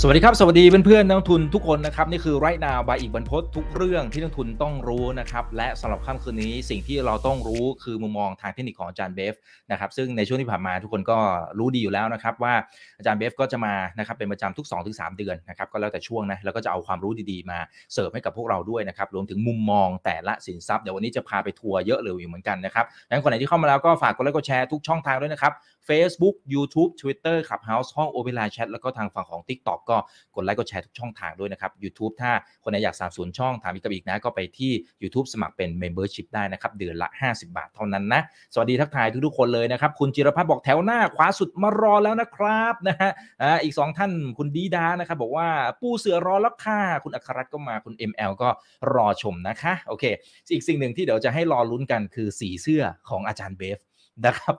[0.00, 9.34] สวัสดีครับ สวัสดีเพื่อนๆนักทุนทุกคนนะครับ นี่คือไรนาบายอีกบรรพททุกเรื่องที่นักทุนต้องรู้นะครับ และสำหรับค่ำคืนนี้สิ่งที่เราต้องรู้คือมุมมองทางเทคนิคของอาจารย์เบฟ
[9.70, 11.18] นะครับซึ่งในช่วงที่ผ่านมาทุกคนก็
[11.58, 12.54] รู้ดีอยู่แล้วนะครับว่า
[12.98, 17.58] อาจารย์เบฟก็จะมานะครับเป็นประจำทุก 2-3 เดือนนะครับก็แล้วแต่ช่วงนะแล้วก็จะเอาความรู้ดีๆมา
[17.92, 25.52] เสิร์ฟให้กับพวกเราด้วยนะครับรวมถึงมุมมองแต่ละสินทรัพย์เดี๋ยววันนี้จะพาไปทัวร์เยอะเลยอยู่เหมือนกันนะครับดังนั้นคนไหนที่เข้ามาแล้วก็ฝากกดไลค์กดแชร์ทุกช่องทางด้วยนะครับ
[25.88, 29.96] Facebook YouTube Twitter Clubhouse ห้อง Open Line Chat แล้วก็ทางฝั่งของ TikTok ก็
[30.34, 32.32] กดไลค์กดแชร์ทุกช่องทางด้วยนะครับ YouTube ถ้า
[32.64, 38.22] คนไหนอยากสนับสนุนช่องถามอีกกับอีกนะ ก็ไปที่ YouTube สมัครเป็น Membership ได้นะครับ เดือนละ 50 บาทเท่านั้นนะ
[38.54, 43.10] สวัสดีทักทายทุกๆคนเลยนะครับ คุณจิรพัฒน์บอกแถวหน้าขวาสุดมารอแล้วนะครับนะฮะ
[43.42, 45.48] อ่าอีก 2 ท่านคุณดีดานะครับบอกว่า
[45.80, 48.48] ปูเสือรอแล้วค่ะคุณอัครรัตน์ก็มาคุณ ML ก็
[48.94, 50.04] รอชมนะคะโอเค
[50.52, 53.78] อีกสิ่งหนึ่งที่เดี๋ยวจะให้รอลุ้นกันคือสีเสื้อของอาจารย์เบฟ
[54.26, 54.54] นะครับ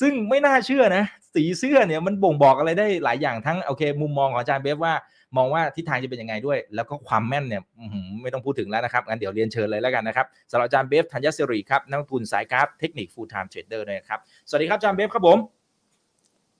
[0.00, 4.94] ซึ่งไม่น่าเชื่อนะ สีเสื้อเนี่ยมันบ่งบอกอะไรได้หลายอย่างทั้งโอเค มุมมองของอาจารย์เบฟว่า
[5.36, 15.38] มองว่าทิศทางจะเป็นยังไงด้วย แล้วก็ความแม่นเนี่ยอื้อหือไม่ต้องพูดถึงแล้วนะครับงั้นเดี๋ยวเรียนเชิญเลยแล้วกันนะครับสำหรับอาจารย์เบฟธัญศิริครับนักลงทุนสายกราฟเทคนิค full time trader ด้วยนะครับสวัสดีครับอาจารย์เบฟครับผม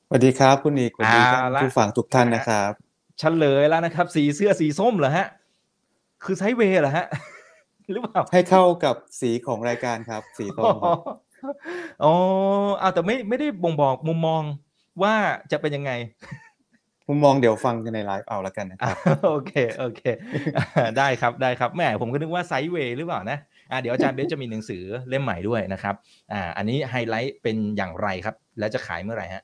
[0.09, 2.71] สวัสดีครับคุณอีกสวัสดีท่านเอาละผู้ฟังทุกท่านนะครับ
[3.19, 5.27] เฉลยแล้วนะครับ สีเสื้อสีส้มเหรอฮะ
[6.25, 7.07] คือไซด์เวย์เหรอฮะ
[7.93, 10.97] หรือเปล่าให้เข้ากับสีของรายการครับ สีส้มครับ
[12.05, 12.15] อ๋อ
[12.81, 14.43] เอาแต่ไม่ไม่ได้บ่งบอกมุมมอง
[15.03, 15.15] ว่า
[15.53, 15.93] จะเป็นยังไง
[17.09, 18.97] มุมมองเดี๋ยวฟังกันในไลฟ์เอาแล้วกันนะครับ
[19.29, 20.03] โอเคโอเค
[20.99, 23.39] ได้ครับได้ครับแหมผมก็นึกว่าไซด์เวย์หรือเปล่านะ
[23.71, 25.95] อ่าเดี๋ยวอาจารย์เบสจะมีหนังสือเล่มใหม่ด้วยนะครับ
[26.33, 29.43] อ่าอันนี้ไฮไลท์เป็นอย่างไรครับ แล้วจะขายเมื่อไหร่ฮะ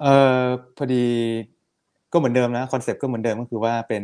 [0.00, 0.42] เอ่อ
[0.76, 1.04] พอดี
[2.12, 4.02] ก็เหมือนเดิมนะคอนเซปต์ก็เหมือนเดิมก็คือว่าเป็น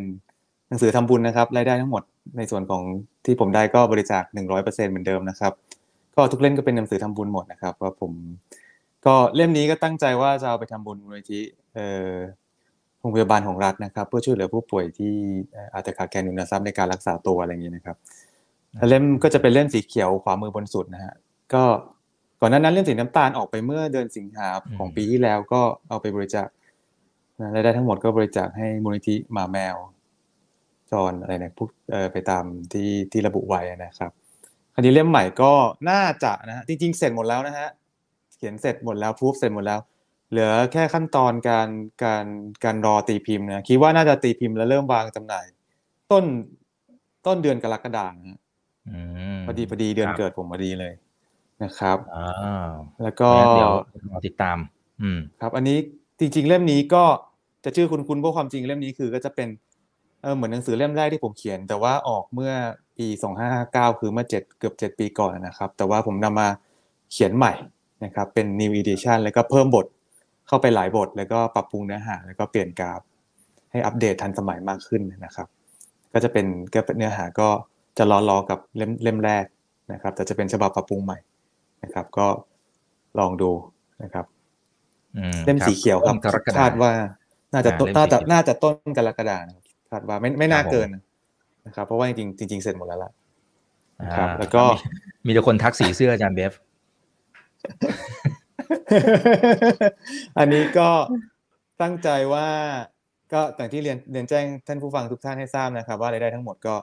[0.69, 2.03] หนังสือทำบุญนะครับรายได้ทั้งหมด
[2.37, 2.83] ในส่วนของ
[3.25, 5.53] ที่ผมได้ก็บริจาคหนึ่งร้อยเปอร์เซ็นต์เหมือนเดิมนะครับ
[6.15, 8.13] ก็ทุกเล่มก็เป็นหนังสือทำบุญหมดนะครับว่าผม
[9.07, 11.41] ก็เล่มนี้ก็ตั้งใจว่าจะเอาไปทำบุญมูลนิธิ
[12.99, 15.15] โรงพยาบาลของรัฐนะครับ เพื่อช่วยเหลือผู้ป่วยที่
[15.75, 17.97] อาจจะขาดแคลนทุนทรัพย์ในการรักษาตัวอะไรอย่างนี้นะครับ
[18.89, 21.15] เล่มก็จะเป็นเล่มสีเขียวขวามือบนสุดนะฮะ
[21.55, 21.63] ก็
[22.41, 24.49] ก่อนหน้านั้นเล่มสีน้ำตาลออกไปเมื่อเดือนสิงหา
[24.79, 26.49] ของปีที่แล้วก็เอาไปบริจาค
[27.41, 29.77] นะรายได้ทั้งหมดก็บริจาคให้มูลนิธิหมาแมว
[30.91, 31.69] จรอะไรเนี่ยพวก
[32.13, 34.13] ไปตามที่ที่ระบุไว้นะครับ
[34.75, 35.53] คราวนี้เล่มใหม่ก็
[35.91, 37.69] น่าจะนะฮะจริง ๆ เสร็จหมดแล้วนะฮะ
[38.37, 39.81] เขียนเสร็จหมดแล้วพูฟเสร็จหมดแล้ว
[40.31, 41.69] เหลือแค่ขั้นตอนการ
[42.05, 42.27] การ
[42.65, 45.47] การรอตีพิมพ์นะคิดว่าน่าจะตีพิมพ์แล้วเริ่มวางจำหน่าย
[46.11, 46.25] ต้น
[47.27, 48.41] ต้นเดือนกรกฎาคมนะฮะ
[48.89, 48.99] อื
[49.37, 50.93] มพอดีพอดีเดือนครับเกิดผมพอดีเลย
[51.63, 52.71] นะครับอ่า
[53.03, 53.73] แล้วก็งั้นเดี๋ยว
[54.11, 54.59] รอติดตาม
[55.03, 55.79] อืมครับ อันนี้
[56.21, 57.05] จริง ๆ เล่มนี้ก็
[57.65, 59.49] จะชื่อคุณคุณเพราะความจริงเล่มนี้คือก็จะเป็น
[60.23, 62.53] เออเหมือนหนังสือเล่มแรกที่ผมเขียน แต่ว่าออกเมื่อ
[62.99, 63.07] ปี
[63.55, 66.49] 2559 คือเมื่อเจ็ดเกือบเจ็ดปีก่อนนะครับ แต่ว่าผมนำมา
[67.13, 67.53] เขียนใหม่
[68.05, 69.87] นะครับ เป็น new edition แล้วก็เพิ่มบท
[70.47, 73.01] เข้าไปหลายบท แล้วก็ปรับปรุงเนื้อหา แล้วก็เปลี่ยนกราฟ
[73.71, 75.49] ให้อัปเดตทันสมัยมากขึ้นนะครับ
[76.13, 77.49] ก็จะเป็นก็เป็นเนื้อหาก็
[77.99, 79.45] จะล้อๆกับเล่มเล่มแรก
[79.93, 81.19] นะครับ แต่จะเป็นฉบับปรับปรุงใหม่
[81.85, 82.27] นะครับ ก็
[83.19, 83.51] ลองดู
[84.03, 84.27] นะครับ
[85.17, 86.93] อืมเล่มครับสีเขียวครับต้นกรกฎาคาดว่า
[87.53, 90.89] น่าจะต้นอ่าน่าเล่มสีจะเขียวน่าจะต้นกรกฎานะครับคาดว่าไม่ไม่น่าครับผมเกิน
[91.67, 93.13] นะครับเพราะว่าจริงๆจริงๆเสร็จหมดแล้วล่ะ
[94.17, 94.77] ครับอ่าแล้วก็มี
[95.27, 96.53] มีแต่คนทักสีเสื้ออาจารย์เบฟ
[100.39, 100.89] อันนี้ก็
[101.83, 102.49] ตั้งใจว่า
[103.33, 106.75] ก็อย่างที่เรียนเรียนแจ้งท่านผู้ฟังทุกท่านให้ทราบนะครับ ว่ารายได้ทั้งหมดก็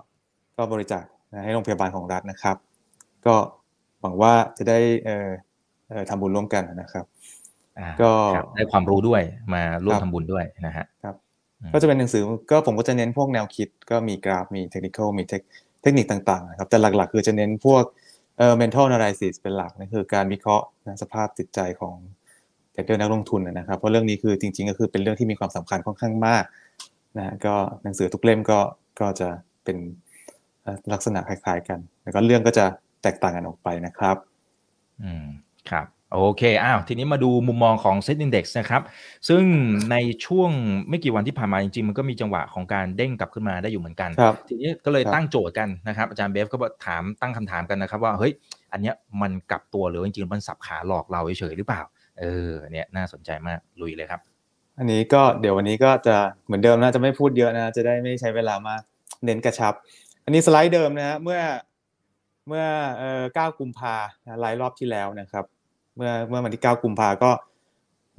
[0.57, 1.03] ก็บริจาค
[1.33, 2.57] นะให้โรงพยาบาลของรัฐนะครับ
[3.25, 3.35] ก็
[4.01, 5.29] หวังว่าจะได้เอ่อ
[5.89, 7.05] เอ่อทำบุญร่วมกันนะครับ
[7.79, 9.21] อ่าก็ครับได้ความรู้ด้วย
[9.53, 11.28] มาร่วมครับทำบุญด้วยนะฮะครับอืม
[11.73, 15.41] ก็จะเป็นหนังสือก็ผมก็จะเน้นพวกแนวคิดก็มีกราฟมีเทคนิคมีเทค
[15.81, 17.83] เทคนิคต่างๆนะครับแต่หลักๆ คือจะเน้นพวก
[18.37, 21.95] เอ่อ mental analysis เป็นหลักนั่นคือการวิเคราะห์นะสภาพจิตใจของ
[22.71, 26.43] เทรดเดอร์นักลงทุนนะครับเพราะเรื่องนี้คือจริง ๆ ก็คือเป็นเรื่องที่มีความสำคัญค่อนข้างมาก
[27.17, 28.59] นะฮะก็หนังสือทุกเล่มก็
[28.99, 29.29] ก็จะ
[29.63, 29.77] เป็น
[30.63, 32.65] เอ่อลักษณะคล้ายๆกัน แล้วก็เรื่องก็จะ
[33.03, 34.17] แตกต่างกันออกไปนะครับ
[35.03, 35.25] อืม
[35.69, 38.81] ครับ โอเค อ้าว ทีนี้มาดูมุมมองของ Set Index นะครับ
[39.29, 39.43] ซึ่ง
[39.91, 39.95] ใน
[40.25, 40.51] ช่วง
[40.89, 48.31] ไม่กี่วันที่ผ่านมาจริง ๆ มันก็มีจังหวะของการเด้งกลับขึ้นมาได้อยู่เหมือนกันครับทีนี้ก็เลยครับตั้งโจทย์กันนะครับ อาจารย์เบฟก็ถามตั้งคำถามกันนะครับว่า เฮ้ย
[48.71, 51.81] อันเนี้ยมันกลับตัวหรือว่าจริงๆ มันสับขาหลอกเราเฉยๆหรือเปล่า
[52.19, 54.21] เออ เนี่ยน่าสนใจมาก ลุยเลยครับ
[54.77, 56.15] อันนี้ก็เดี๋ยววันนี้ก็จะ
[56.45, 58.81] เหมือนเดิมนะ จะไม่พูดเยอะนะ จะได้ไม่ใช้เวลามาก
[59.25, 59.73] เน้นกระชับ
[60.25, 61.41] อันนี้สไลด์เดิมนะฮะ เมื่อ
[62.47, 62.65] เมื่อ
[62.97, 63.95] เอ่อ9กุมภา
[64.25, 65.45] นะไลฟ์รอบที่แล้วนะครับ
[65.99, 67.31] เมื่อเมื่อวันที่ 9 กุมภาก็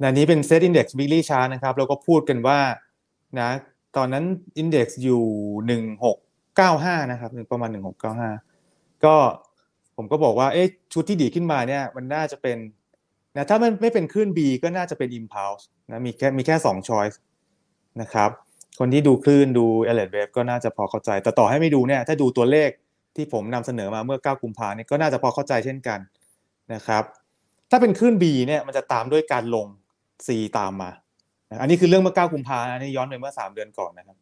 [0.03, 2.59] อันนี้เป็น Set Index Weekly Chart นะครับเราก็พูดกันว่า
[3.39, 3.49] นะ
[3.97, 4.25] ตอนนั้น
[4.61, 5.23] Index อยู่
[6.19, 7.69] 1695 นะครับประมาณ
[8.37, 9.15] 1695 ก็
[9.95, 12.57] ผมก็บอกว่าเอ๊ะชุดที่ดีขึ้นมาเนี่ยมันน่าจะเป็น
[13.35, 17.15] นะถ้ามันไม่เป็นคลื่น B ก็น่าจะเป็น impulse นะมีแค่มีแค่สอง choice
[18.01, 18.29] นะครับ
[18.79, 22.69] คนที่ดูคลื่นดู e l e t wave ก็น่าจะพอเข้าใจ แต่ต่อให้ไม่ดูเนี่ยถ้าดูตัวเลข
[23.15, 25.99] ที่ผมนำเสนอมาเมื่อ 9 กุมภาเนี่ยก็น่าจะพอเข้าใจเช่นกัน
[26.73, 27.03] นะครับ
[27.71, 29.67] ถ้าเป็นคลื่น B เนี่ยมันจะตามด้วยการลง
[30.27, 30.91] C ตามมา
[31.61, 34.17] อันนี้คือเรื่องเมื่อ 9 กุมภาอันนี้ย้อนไปเมื่อ 3 เดือนก่อนนะครับ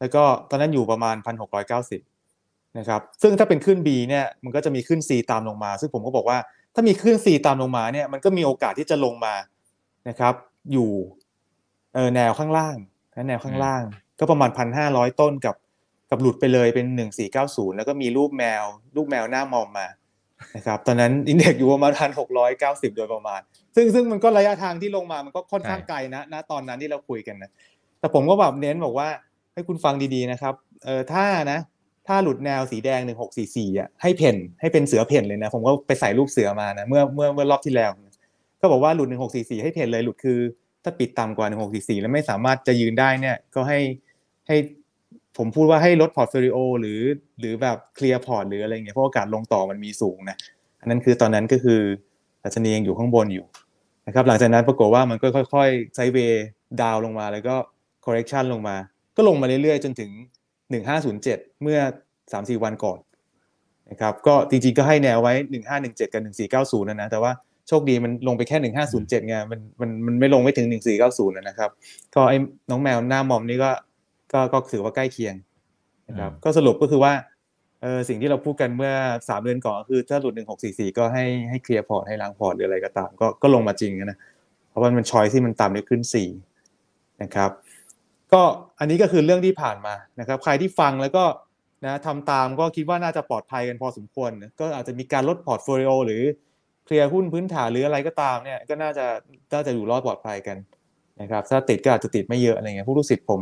[0.00, 1.16] แล้วก็ตอนนั้นอยู่ประมาณ
[1.96, 6.38] 1,690 นะครับ ซึ่งถ้าเป็นขึ้น B เนี่ยมันก็จะมีขึ้น C ตามลงมา ซึ่งผมก็บอกว่า
[6.74, 9.34] ถ้ามีขึ้น C ตามลงมาเนี่ยมันก็มีโอกาสที่จะลงมา
[10.08, 10.34] นะครับ
[10.72, 10.90] อยู่
[11.94, 12.76] เออแนวข้างล่าง
[13.28, 13.82] แนวข้างล่าง
[14.18, 14.50] ก็ประมาณ
[14.84, 15.56] 1,500 ต้นกับ
[16.10, 16.86] กับหลุดไปเลยเป็น
[17.32, 18.62] 1490 แล้วก็มีรูปแมว
[18.96, 19.86] รูปแมวหน้ามองมา
[20.56, 21.92] นะครับตอนนั้นอินเด็กอยู่ประมาณ
[22.44, 23.40] 1,690โดยประมาณ
[23.76, 27.50] ซึ่งซึ่งมันก็ระยะทางที่ลงมามันก็ค่อนข้างไกลนะณตอนนั้นที่เราคุยกันนะ
[28.00, 29.08] แต่ผมก็แบบเน้นบอกว่า
[29.52, 30.54] ให้คุณฟังดีๆนะครับ
[30.84, 31.60] เออถ้านะ
[32.06, 33.00] ถ้าหลุดแนวสีแดง
[33.40, 37.90] 1644อะให้เพ่นให้เป็นเสือเพ่นเลยนะ ผมก็ไปใส่รูปเสือมานะเมื่อเมื่อเมื่อรอบที่แล้ว
[38.60, 40.38] ก็บอกว่าหลุด1644ให้เพ่นเลยหลุดคือ
[40.84, 43.80] ถ้าปิดต่ำกว่า1644แล้วไม่สามารถจะยืนได้เนี่ยก็ให้
[44.46, 44.56] ให้
[45.38, 47.00] ผมพูดว่าให้ลด portfolio หรือ
[47.40, 50.36] หรือแบบเคลียร์พอร์ตหรืออะไรเงี้ยเพราะโอกาสลงต่อมันมีสูงนะ
[50.80, 51.80] อันนั้นคือตอนนั้นก็คือ
[52.42, 53.46] ดัชนียังอยู่ข้างบนอยู่
[54.06, 57.54] นะครับหลังจากนั้นปรากฏว่ามันก็ค่อยๆ sideway down ลงมาแล้วก็
[58.04, 58.76] correction ลงมา
[59.16, 60.10] ก็ลงมาเรื่อยๆ จนถึง
[60.86, 61.78] 1507 เมื่อ
[62.22, 62.98] 3-4 วันก่อน
[63.90, 65.32] นะครับก็จริงๆก็ให้แนวไว้
[65.74, 66.22] 1517 กับ
[66.62, 67.32] 1490นะนะแต่ว่า
[67.68, 70.66] โชคดีมันลงไปแค่ 1507ไงมันมันมันไม่ลงไม่ถึง
[71.02, 71.70] 1490นะครับ
[72.14, 72.38] ก็ไอ้
[72.70, 73.70] น้องแมวหน้ามอมนี่ก็
[74.34, 75.34] ก็ก็ถือว่าใกล้เคียง
[76.08, 77.12] นะครับก็สรุปก็คือว่า
[77.82, 80.34] เออสิ่งที่เราพูดกันเมื่อ3เดือนก่อนก็คือถ้าหลุด
[80.66, 84.18] 1644ก็ให้ให้เคลียร์พอร์ตให้ล้างพอร์ตหรืออะไรก็ตามก็ก็ลงมาจริงนะ
[84.70, 86.02] เพราะว่ามันชอยที่มันต่ำได้ขึ้น
[86.60, 87.50] 4นะครับ
[88.32, 88.42] ก็
[88.78, 91.24] อันนี้ก็คือเรื่องที่ผ่านมานะครับ ใครที่ฟังแล้วก็
[91.84, 96.22] นะทำตามก็คิดว่าน่าจะปลอดภัยกันพอสมควร ก็อาจจะมีการลด portfolio หรือ
[96.84, 99.06] เคลียร์หุ้นพื้นฐานหรืออะไรก็ตามเนี่ยก็น่าจะ
[99.52, 100.56] น่าจะอยู่รอดปลอดภัยกัน
[101.20, 103.40] นะครับ ถ้าติดก็อาจจะติดไม่เยอะอะไรเงี้ยพวกลูกศิษย์ผม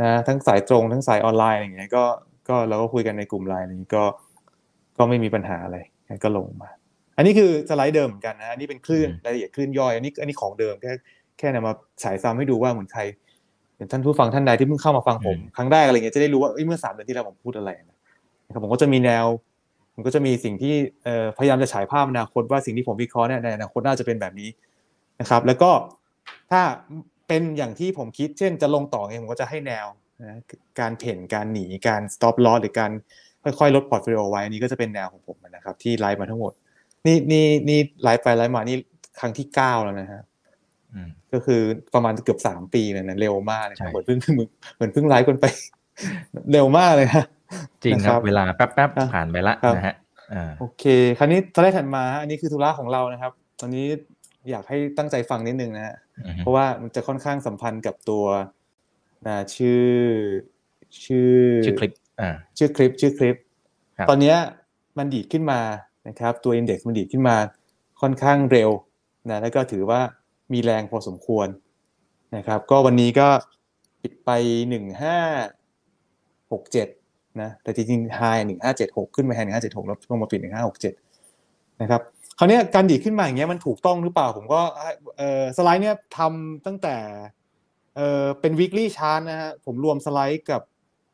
[0.00, 2.04] นะทั้งสายตรงทั้งสายออนไลน์อะไรเงี้ยก็
[2.48, 4.04] ก็เราก็คุยกันในกลุ่มไลน์นี้ก็
[4.98, 5.78] ก็ไม่มีปัญหาอะไร
[6.24, 6.70] ก็ลงมา
[7.16, 10.92] อันนี้คือสไลด์เดิมเหมือนกันนะอันนี้เป็นคลื่นรายละเอียดคลื่นย่อยอันนี้อันนี้ของเดิมแค่
[11.38, 13.02] แค่นำมาฉายซ้ำให้ดูว่าเหมือนใคร
[13.92, 17.70] ท่านผู้ฟังท่านใดที่เพิ่งเข้ามาฟังผมครั้งแรกอะไรเงี้ยจะได้รู้ว่าเมื่อสามเดือนที่แล้วผมพูดอะไร
[18.46, 19.26] นะครับผมก็จะมีแนว
[19.94, 20.74] ผมก็จะมีสิ่งที่
[21.38, 24.48] พยายามจะฉายภาพอนาคตว่าสิ่งที่ผมวิเคราะห์เนี่ยในอนาคตน่าจะเป็นแบบนี้
[25.20, 25.70] นะครับ แล้วก็
[26.50, 26.60] ถ้า
[27.30, 29.86] เป็นอย่างที่ผมคิดเช่นจะลงต่อไงผมก็จะให้แนว
[30.22, 30.38] นะ
[30.80, 32.90] การเผ่นการหนีการ stop loss หรือการ
[33.44, 36.52] ค่อยๆ ลด portfolio ไว้นี่ก็จะเป็นแนวของผมนะครับ ที่ไลฟ์มาทั้งหมด
[37.06, 38.76] นี่นี่นี่ไลฟ์ไปไลฟ์มานี่
[39.20, 40.22] ครั้งที่เก้าแล้วนะฮะ
[41.32, 41.60] ก็คือ
[41.94, 44.18] ประมาณเกือบสามปีเลยนะเร็วมากเลยเหมือนเพิ่ง
[44.76, 45.46] เหมือนเพิ่งไลฟ์กันไป
[46.52, 47.24] เร็วมากเลยฮะ
[47.84, 49.94] จริงครับ เวลาแป๊บๆผ่านไปละนะฮะ
[50.60, 50.84] โอเค
[51.18, 53.86] คราวนี้ตอนแรกถัดมา อันนี้คือธุระของเรานะครับ ตอนนี้
[54.50, 55.94] อยากให้ตั้งใจฟังนิดนึงนะฮะ
[56.38, 58.24] เพราะว่ามันจะค่อนข้างสัมพันธ์กับตัว
[59.26, 59.86] นะชื่อ
[61.04, 61.34] ชื่อ
[61.66, 63.36] ชื่อคลิปอ่าชื่อคลิป ชื่อคลิป
[64.08, 64.34] ตอนนี้
[64.98, 65.60] มันดีดขึ้นมา
[66.08, 67.36] นะครับ ตัวอินเด็กซ์มันดีดขึ้นมา
[68.00, 68.70] ค่อนข้างเร็ว
[69.30, 70.00] นะแล้วก็ถือว่า
[70.52, 71.48] มีแรงพอสมควร
[72.36, 73.28] นะครับ ก็วันนี้ก็
[74.02, 74.30] ปิดไป
[74.68, 75.18] หนึ่งห้า
[76.52, 76.88] หกเจ็ด
[77.40, 80.94] นะแต่จริงๆไฮหนึ่งห้าเจ็ดหกขึ้นไปไฮหนึ่งห้าเจ็ดหกแล้วลงมาปิดหนึ่งห้าหกเจ็ด
[81.82, 82.02] นะครับ
[82.40, 84.60] คราวนี้การดีดขึ้นมาอย่างเงี้ยมันถูกต้องหรือเปล่าผมก็
[85.18, 86.96] เออสไลด์เนี้ยทำตั้งแต่
[87.96, 90.62] เออเป็น weekly chart นะฮะผมรวมสไลด์กับ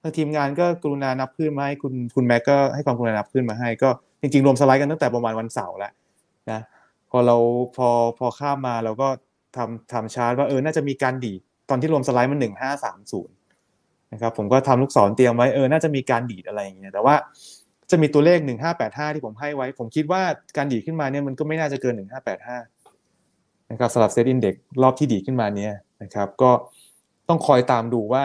[0.03, 3.89] ทางทีมงานก็กรุณานับคลื่นมาให้คุณคุณแม็กก็ให้ความกรุณานับคลื่นมาให้ก็
[4.21, 5.93] จริงๆ รวมสไลด์กันตั้งแต่ประมาณวันเสาร์แล้ว
[6.51, 6.61] นะ
[7.11, 7.37] พอเรา
[7.77, 9.09] พอพอข้ามมาเราก็
[9.57, 11.41] ทำทำชาร์ตว่าเออน่าจะมีการดีด
[11.71, 13.35] ตอนที่รวมสไลด์มันหนึ่งห้าสามศูนย์
[14.13, 17.15] นะครับผมก็ทำลูกศรเตรียมไว้เออน่าจะมีการดีดอะไรอย่างเงี้ยแต่ว่า
[17.91, 20.23] จะมีตัวเลขหนึ่งห้าแปดห้าที่ผมให้ไว้ ผมคิดว่า
[20.57, 22.59] การดีดขึ้นมาเนี่ยมันก็ไม่น่าจะเกินหนึ่งห้าแปดห้า
[23.71, 26.51] นะครับสำหรับ Set Index รอบที่ดีดขึ้นมาเนี้ยนะครับ ก็
[27.29, 28.25] ต้องคอยตามดูว่า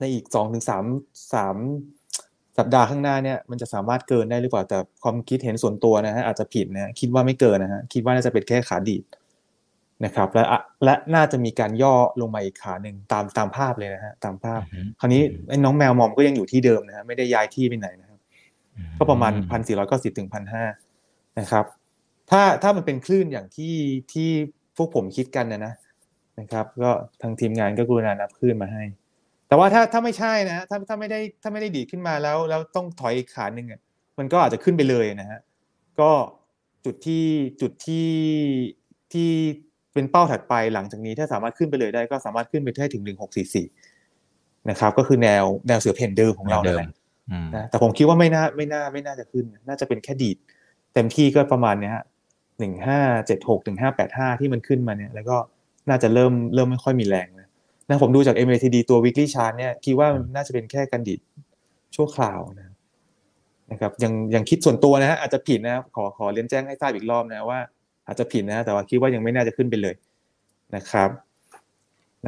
[0.00, 0.84] ในอีกสองถึงสาม
[1.34, 1.56] สาม
[2.58, 9.02] สัปดาห์ข้างหน้าเนี่ยมันจะสามารถเกินได้หรือเปล่าแต่ความคิดเห็นส่วนตัวนะฮะอาจจะผิดนะคิดว่าไม่เกินนะฮะคิดว่าน่าจะเป็นแค่ขาดีด
[10.04, 10.44] นะครับและ
[10.84, 14.60] และน่าจะมีการย่อลงมาอีกขาหนึ่งตามตามภาพเลยนะฮะตามภาพ
[15.00, 18.05] คราวนี้ไอ้น้องแมวมอมก็ยังอยู่ที่เดิมนะฮะไม่ได้ย้ายที่ไปไหนนะครับ
[18.98, 20.64] ก็ประมาณพันสี่ร้อยก็สิบถึงพันห้า
[21.40, 21.64] นะครับ
[22.30, 23.74] ถ้าถ้ามันเป็นคลื่นอย่างที่
[24.12, 24.28] ที่
[24.76, 25.74] พวกผมคิดกันนะนะ
[26.40, 26.90] นะครับ ก็
[27.22, 28.82] ทางทีมงานก็กรุณานับคลื่นมาให้
[29.48, 33.80] แต่ว่าถ้าถ้าไม่ใช่นะถ้าถ้าไม่ได้ถ้าไม่ได้ดีขึ้นมาแล้วแล้วต้องถอยอีกขาหนึ่งอะ
[34.18, 35.40] มันก็อาจจะขึ้นไปเลยนะฮะ
[36.00, 36.10] ก็
[36.84, 37.24] จุดที่
[37.60, 38.08] จุดที่
[39.12, 39.30] ที่
[39.92, 43.02] เป็นเป้าถัดไปหลังจากนี้ถ้าสามารถขึ้นไปเลยได้ก็สามารถขึ้นไปได้ถึง
[43.84, 47.05] 1644นะครับ ก็คือแนวแนวเสือเพ่นเดิมของเราเลยอืม
[47.56, 50.36] นะแต่ผมคิดว่าไม่น่าไม่น่าไม่น่าจะขึ้น น่าจะเป็นแค่ดีด
[50.94, 52.04] เต็มที่ก็ประมาณเนี้ยฮะ
[52.58, 55.36] หนึ่งห้าเจ็ดหกถึงห้าแปดห้าที่มันขึ้นมาเนี่ย แล้วก็
[55.88, 57.48] น่าจะเริ่มเริ่มไม่ค่อยมีแรงนะ
[57.88, 61.20] นะผมดูจาก MACD ตัว weekly chart เนี่ยคิดว่าน่าจะเป็นแค่การดีด
[61.96, 62.72] ชั่วคราวนะ
[63.70, 67.58] นะครับยังยังคิดส่วนตัวนะฮะอาจจะผิดนะขอขอเรียนแจ้งให้ทราบอีกรอบนะว่า
[68.06, 69.94] อาจจะผิดนะแต่ว่าคิดว่ายังไม่น่าจะขึ้นไปเลย
[70.76, 71.10] นะครับ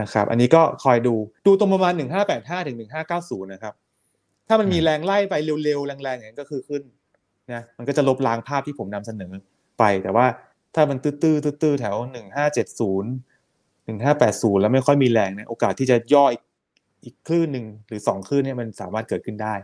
[0.01, 1.15] นะครับ อันนี้ก็คอยดู
[1.47, 3.75] ดูตรงประมาณหนึ่งห้าแปดห้าถึงหนึ่งห้าเก้าศูนย์นะครับ
[4.49, 6.83] ถ้ามันมีแรงไล่ไปเร็วๆแรงๆอย่างนั้นก็คือขึ้น
[7.53, 9.33] นะมันก็จะลบล้างภาพที่ผมนำเสนอ
[9.79, 10.27] ไป แต่ว่า
[10.75, 11.25] ถ้ามันตื้อๆ
[11.63, 13.11] ตื้อๆแถวหนึ่งห้าเจ็ดศูนย์
[13.85, 16.43] หนึ่งห้าแปดศูนย์แล้วไม่ค่อยมีแรงเนี่ยโอกาสที่จะย่ออีก
[17.05, 19.55] อีกคลื่นหนึ่งหรือสองคลื่นเนี่ยมันสามารถเกิดขึ้นได้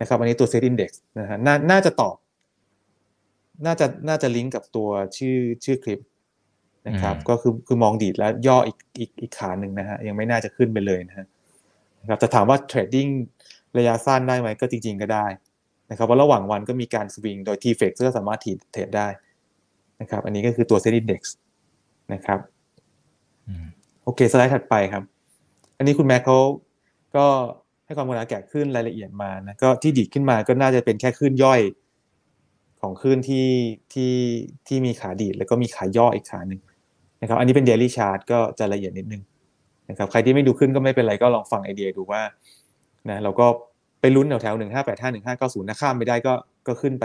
[0.00, 2.16] นะครับอันนี้ตัว set index นะฮะน่าน่าจะตอบ
[3.66, 6.00] น่าจะน่าจะลิงก์กับตัวชื่อชื่อคลิป
[6.88, 11.26] นะครับอืมก็คือคือมองดีดแล้วย่ออีกอีกอีกขาหนึ่งนะฮะยังไม่น่าจะขึ้นไปเลยนะฮะ
[12.00, 13.06] นะครับแต่ถามว่า trading
[13.78, 15.26] ระยะสั้นได้ไหมก็จริง ๆ ก็ได้
[15.90, 18.40] นะครับว่าระหว่างวันก็มีการสวิงโดย t f e x ก็สามารถ
[18.72, 19.08] เทรดได้
[20.00, 21.22] นะครับ อันนี้ก็คือตัว Set Index
[22.12, 22.38] นะครับ
[23.46, 23.66] อืม
[24.04, 25.02] โอเคสไลด์ถัดไปครับ
[25.78, 26.38] อันนี้คุณแม็กเขา
[27.16, 27.26] ก็
[27.84, 31.60] ให้ความกรุณาแกะคลื่นรายละเอียดมานะก็ที่ดีดขึ้นมาก็น่าจะเป็นแค่คลื่นย่อย
[32.80, 33.48] ของขึ้นที่
[33.92, 34.12] ที่
[34.66, 36.60] ที่มีขาดีดแล้วก็มีขาย่ออีกขาหนึ่ง
[37.20, 39.22] นะครับอันนี้เป็น daily chart ก็จะละเอียดนิดนึง
[39.90, 42.22] นะครับใครที่ไม่ดูขึ้นก็ไม่เป็นไรก็ลองฟังไอเดียดูว่า
[43.10, 43.46] นะเราก็
[44.00, 46.34] ไปลุ้นแถวแถวหนึ่งห้าแปดห้าหนึ่งห้าเก้าศูนย์นะข้ามไม่ได้ก็
[46.66, 47.04] ก็ขึ้นไป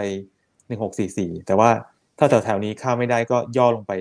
[0.67, 1.69] หนึ่งหกสี่สี่แต่ว่า
[2.17, 3.93] ถ้าแถวแถวนี้ข้ามไม่ได้ก็ย่อลงไป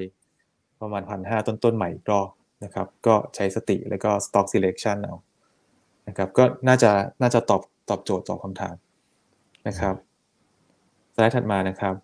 [0.81, 2.29] ประมาณพันห้าต้นต้นใหม่อีกรอบ
[2.65, 5.15] นะครับ ก็ใช้สติแล้วก็ stock selection เอา
[6.09, 6.91] นะครับ ก็น่าจะ
[7.23, 8.75] น่าจะตอบตอบโจทย์ตอบคำถาม
[9.69, 9.95] นะครับ
[11.15, 11.95] สไลด์ถัดมานะครับ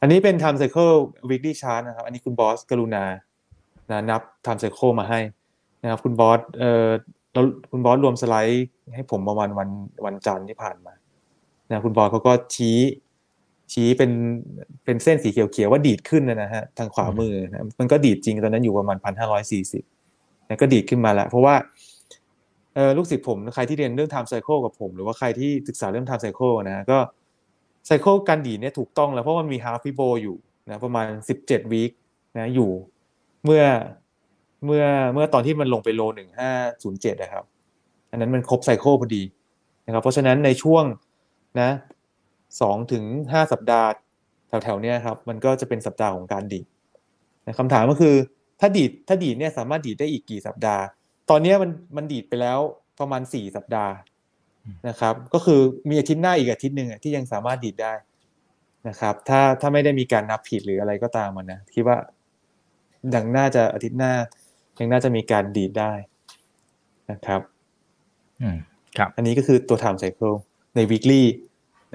[0.00, 0.94] อันนี้เป็น time cycle
[1.28, 3.04] weekly chart นะครับ อันนี้คุณบอสกรุณา
[3.90, 5.20] นะนับ time cycle มาให้
[5.82, 6.88] นะครับ คุณบอสเอ่อ
[7.32, 9.68] แล้วคุณบอสรวมสไลด์ให้ผมประมาณวัน
[10.04, 10.92] วันจันทร์ที่ผ่านมา
[11.68, 12.78] นะคุณบอสเขาก็ชี้
[13.72, 14.10] ชี้เป็น
[14.84, 19.84] เป็นเส้นสีเขียวๆว่าดีดขึ้นนะนะฮะทางขวามือนะมันก็ดีดจริงตอนนั้นอยู่ประมาณพันห้าร้อยสี่สิบ
[20.48, 21.54] นะก็ดีดขึ้นมาแล้วเพราะว่า
[22.74, 26.98] เออลูกศิษย์ผมใครที่เรียนเรื่อง time cycle กับผม หรือว่าใครที่ศึกษาเรื่อง time cycle นะฮะก็
[27.86, 30.36] cycle การดีดเนี่ยถูกต้องแล้วเพราะมันมี half Fibo อยู่
[30.68, 31.06] นะประมาณ
[31.42, 31.92] 17 week
[32.36, 32.70] นะอยู่
[33.44, 33.62] เมื่อ
[34.64, 36.16] เมื่อเมื่อตอนที่มันลงไปโล1507
[36.92, 37.44] นย์เจ็ดนะครับ
[38.10, 39.22] อันนั้นมันครบ cycle พอดี
[39.86, 40.84] นะครับ เพราะฉะนั้นในช่วง
[41.60, 41.70] นะ
[42.60, 43.88] สองถึงห้าสัปดาห์
[44.48, 46.66] แถวๆเนี้ยครับ มันก็จะเป็นสัปดาห์ของการดีด
[47.46, 48.14] นะคำถามก็คือ
[48.60, 50.82] ถ้าดีดถ้าดีดเนี่ยสามารถดีดได้อีกกี่สัปดาห์
[51.30, 52.58] ตอนเนี้ยมันมันดีดไปแล้ว
[53.00, 53.94] ประมาณสี่สัปดาห์
[54.88, 57.92] นะครับ ก็คือมีอาทิตย์หน้าอีกอาทิตย์หนึ่งที่ยังสามารถดีดได้
[58.88, 61.96] นะครับ ถ้าถ้าไม่ได้มีการนับผิดหรืออะไรก็ตามมันนะคิดว่า
[63.14, 64.12] ดังน่าจะอาทิตย์หน้า
[64.80, 65.92] ยังน่าจะมีการดีดได้
[67.10, 67.40] นะครับ
[68.40, 68.56] อืม
[68.98, 70.36] ครับ อันนี้ก็คือตัว time cycle
[70.76, 71.22] ใน weekly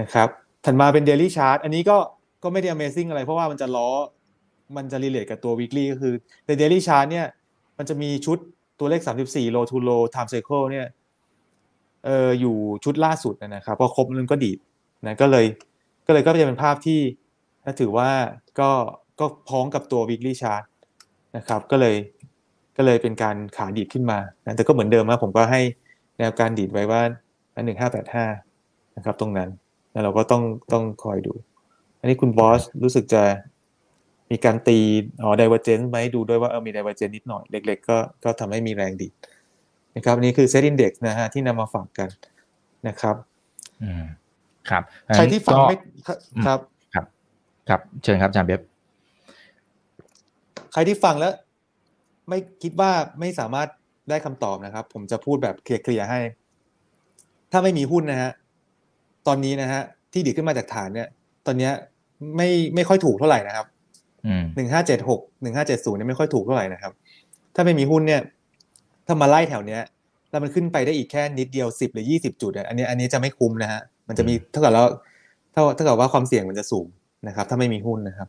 [0.01, 0.27] นะครับ
[0.65, 1.97] ถัดมาเป็น daily chart อันนี้ก็
[2.43, 3.89] ก็ไม่ได้ amazing อะไรเพราะว่ามันจะล้อ
[4.77, 6.13] มันจะ relate กับตัว weekly ก็คือ
[6.47, 7.27] ใน daily chart เนี่ย
[7.77, 8.37] มันจะมีชุด
[8.79, 10.87] ตัวเลข 34 low to low time cycle เนี่ย
[12.05, 14.57] เอออยู่ชุดล่าสุดนะครับพอครบมันก็ดีด
[15.05, 15.45] นะก็เลย
[16.07, 16.99] ก็เลยก็จะเป็นภาพที่
[17.63, 18.09] ถ้าถือว่า
[18.59, 18.71] ก็
[19.19, 20.63] ก็พ้องกับตัว weekly chart
[21.37, 21.95] นะครับ ก็เลย
[22.77, 25.61] ก็เลยเป็นการขาดีดขึ้นมานะแต่ก็เหมือนเดิมนะผมก็ให้
[26.17, 27.01] แนวการดีดไว้ว่า
[27.65, 28.25] หนึ่งห้าแปดห้า
[28.97, 29.49] นะครับตรงนั้น
[29.91, 31.33] แล้วเราก็ต้องต้องคอยดู
[31.99, 33.23] อันนี้คุณบอสรู้สึกจะ
[34.31, 34.77] มีการตี
[35.21, 39.13] อ๋อ divergence ไหมดูด้วยว่าเออมี divergence นิดหน่อยเล็ก ๆ ก็ก็ทำให้มีแรงดีด
[39.95, 42.09] นะครับอันนี้คือ set index นะฮะที่นำมาฝากกัน
[42.87, 43.15] นะครับ
[43.83, 44.03] อืม
[44.69, 44.83] ครับ
[45.15, 45.77] ใครที่ฟังไม่
[46.07, 46.13] ก็
[46.45, 46.59] ครับ
[46.93, 47.05] ครับ
[47.69, 48.61] ครับ เชิญครับอาจารย์เบบ
[50.73, 51.33] ใครที่ฟังแล้ว
[52.29, 53.67] ไม่คิดว่าไม่สามารถ
[54.09, 56.19] ได้คำตอบนะครับ ผมจะพูดแบบเคลียร์ๆให้
[57.51, 58.31] ถ้าไม่มีหุ้นนะฮะ
[59.27, 59.81] ตอนนี้นะฮะ
[60.13, 61.07] ที่ดีดขึ้นมาจากฐานเนี่ย
[61.45, 61.71] ตอนเนี้ย
[62.35, 63.65] ไม่ไม่ค่อยถูกเท่าไหร่นะครับ
[64.25, 66.91] อืมหนึ่งห้าเจ็ดหกหนึ่งห้าเจ็ดศูนย์เนี่ยไม่ค่อยถูกเท่าไหร่นะครับ
[67.55, 68.21] ถ้าไม่มีหุ้นเนี่ย
[69.07, 69.81] ถ้ามาไล่แถวเนี้ย
[70.29, 74.85] แล้วมันขึ้นไปได้อีกแค่นิดเดียวสิบหรือยี่สิบจุดอะอันนี้อันนี้จะไม่คุ้มนะฮะมันจะมีเท่ากับแล้ว
[75.53, 76.87] เท่าเท่ากับว่าความเสี่ยงมันจะสูง
[77.27, 78.27] นะครับ ถ้าไม่มีหุ้นนะครับ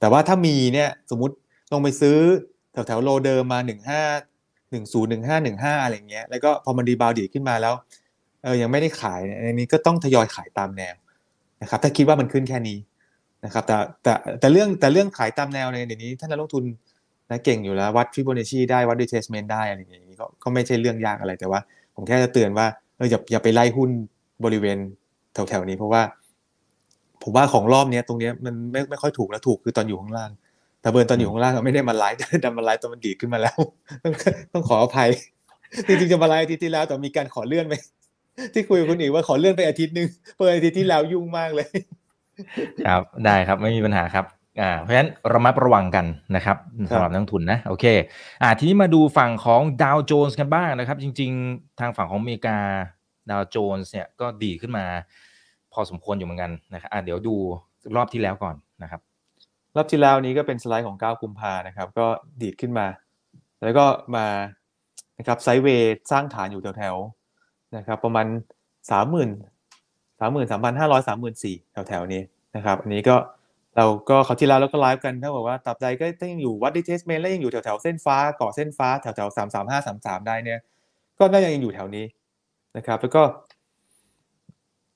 [0.00, 1.34] แต่ว่าถ้ามีเนี่ยสมมติ
[1.72, 2.16] ลงไปซื้อ
[2.57, 4.02] แถวแถวๆ low เดิมมาหนึ่งห้า
[4.70, 7.74] หนึ่งศูนย์หนึ่งห้าหนึ่งห้าอะไรเงี้ยแล้วก็พอมัน rebound ดีดขึ้นมาแล้ว
[8.42, 10.94] เออยังไม่ได้ขายเนี่ยอันนี้ก็ต้องทยอยขายตามแนว
[11.62, 12.78] นะครับถ้าคิดว่ามันขึ้นแค่นี้
[13.44, 16.64] นะครับแต่แต่แต่เรื่องแต่เรื่องขายตามแนวเนี่ยเดี๋ยวนี้ท่านนักลงทุน
[17.30, 21.60] นะเก่งอยู่แล้ววัดฟิโบนัชชีได้วัด retracement ได้อะไรอย่างนี้ก็ก็ไม่ใช่เรื่องยากอะไรแต่ว่า
[21.94, 22.66] ผมแค่จะเตือนว่า
[22.96, 23.90] เอออย่าอย่าไปไล่หุ้น
[24.44, 24.78] บริเวณ
[25.32, 26.02] แถวๆนี้เพราะว่า
[27.22, 30.30] ผมว่าของรอบเนี้ยตรงเนี้ยมันไม่ไม่ค่อยถูกแล้วถูกคือตอนอยู่ข้างล่าง
[30.80, 33.58] แต่เผอิญตอนอยู่ข้างล่างอะไม่ได้มาไลฟ์ดันมาไลฟ์ตอนมันดีดขึ้นมาแล้ว
[34.04, 34.14] ต้อง
[34.52, 35.10] ต้องขออภัย
[35.86, 37.74] จริงๆจะมาไลฟ์อาทิตย์ที่แล้วแต่มีการขอเลื่อนไป
[38.54, 40.08] ที่คุยกับคุณอีกว่าขอเลื่อนไปอาทิตย์หนึ่ง
[40.38, 41.68] เปิดอาทิตย์ที่แล้วยุ่งมากเลย
[42.86, 44.24] ครับได้ครับไม่มีปัญหาครับ
[44.60, 46.06] อ่าเพราะฉะนั้นระมัดระวังกัน
[46.36, 46.56] นะครับ
[46.90, 47.84] สำหรับนักทุนนะโอเค
[48.42, 52.58] อ่าทีนี้มาดูฝั่งของดาวโจนส์กันบ้างนะครับ จริง ๆ ทางฝั่งของอเมริกา
[53.30, 54.84] ดาวโจนส์เนี่ยก็ดีขึ้นมา
[55.72, 57.34] พอสมควรอยู่เหมือนกันนะครับอ่าเดี๋ยวดู
[57.96, 59.00] รอบที่แล้วก่อนนะครับ
[59.76, 62.06] รอบที่แล้วนี้ก็เป็นสไลด์ของ 9 กุมภานะครับ ก็
[62.42, 62.86] ดีดขึ้นมา
[63.62, 64.26] แล้วก็มา
[65.18, 68.26] นะครับไซด์เวย์สร้างฐานอยู่แถวๆนะครับประมาณ
[68.90, 69.28] 30,000
[70.20, 71.32] 33,500 3 4 0
[71.74, 72.22] 0แถวๆนี้
[72.56, 73.16] นะครับอันนี้ก็
[73.76, 80.60] เราก็เขาที่แล้วเราก็ไลฟ์กันถ้าบอกว่าตับใดก็ยังอยู่วัดดิเทสเมนแล้วยังอยู่แถวๆเส้นฟ้าเกาะเส้นฟ้าแถวๆ335 33ได้เนี่ย
[81.18, 82.04] ก็น่าจะยังอยู่แถวนี้
[82.76, 83.22] นะครับ แล้วก็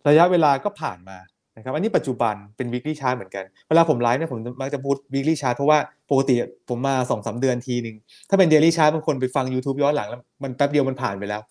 [0.09, 1.19] ระยะเวลาก็ผ่านมา
[1.57, 5.79] นะครับอันนี้ปัจจุบันเป็น weekly chart เหมือนกันเวลาผมไลฟ์เนี่ยผมมักจะพูด weekly chart เพราะว่า
[6.11, 6.35] ปกติ
[6.69, 7.97] ผมมาสองสาเดือนทีหนึ่ง
[8.29, 11.43] ถ้าเป็น daily chart บางคนไปฟัง YouTube ย้อนหลังแล้วมันแป๊บเดียวมันผ่านไปแล้ว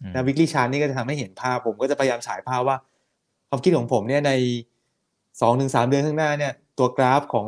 [0.00, 2.76] อืมนะ weekly chart นี่ก็จะทำให้เห็นภาพ ผมก็จะพยายามฉายภาพว่า
[3.48, 4.32] ความคิดของผมเนี่ยใน
[5.40, 7.46] สองถึงสามเดือนข้างหน้าเนี่ยตัวกราฟของ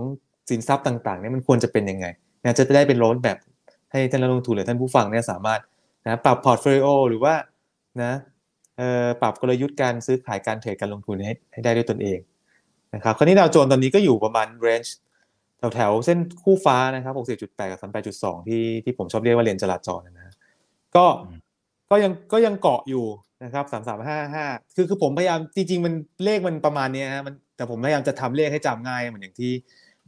[0.51, 2.07] สินทรัพย์ต่างๆเนี่ยมันควรจะเป็นยังไง
[2.43, 3.39] นะจะได้เป็น roadmap
[3.91, 5.61] ให้ท่านนักลงทุนหรือท่านผู้ฟังเนี่ยสามารถ
[6.05, 7.35] นะปรับ portfolio หรือว่า
[8.03, 8.32] นะเอ่อ
[9.21, 12.19] ปรับกลยุทธ์การซื้อขายการเทรดการลงทุนให้ให้ได้ด้วยตนเอง
[12.95, 14.97] นะครับคราวนี้ดาวโจนส์ตอนนี้ก็อยู่ประมาณ range
[15.75, 17.15] แถวๆเส้นคู่ฟ้านะครับ
[17.49, 17.81] 60.8 กับ
[18.15, 20.35] 38.2 ที่ที่ผมชอบเรียกว่าเลนจราจรนะฮะ
[20.97, 21.05] ก็
[21.91, 23.07] ก็ยังก็ยังเกาะอยู่
[23.45, 24.47] นะครับสามสามห้าห้า
[24.77, 29.53] คือคือผมพยายามจริงๆ มันเลขมันประมาณนี้ฮะมันแต่ผมพยายามจะทำเลขให้จำง่ายเหมือนอย่างที่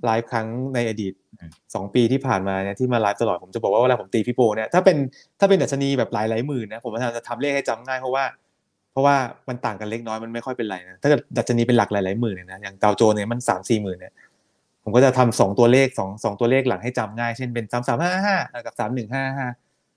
[0.04, 4.96] ไลฟ์ครั้งในอดีตอืมสองปีที่ผ่านมาเนี่ยที่มาไลฟ์ตลอดผมจะบอกว่าเวลาผมตีพี่โปเนี่ยถ้าเป็น
[5.40, 8.24] ถ้าเป็นดัชนีแบบหลายหลายหมื่นนะผมพยายามจะทำเลขให้จำง่ายเพราะว่า
[8.94, 9.16] เพราะว่า
[9.48, 14.12] มันต่างกันเล็กน้อยมันไม่ค่อยเป็นไรนะถ้าเกิดดัชนีเป็นหลักหลายหลายๆหมื่นเนี่ยนะอย่างดาวโจนส์เนี่ยมันสามสี่หมื่นเนี่ย
[14.82, 19.48] ผมก็จะทำสองตัวเลขสองสองตัวเลขหลังให้จำง่าย เช่นเป็นสามสามห้าห้ากับสามหนึ่งห้าห้า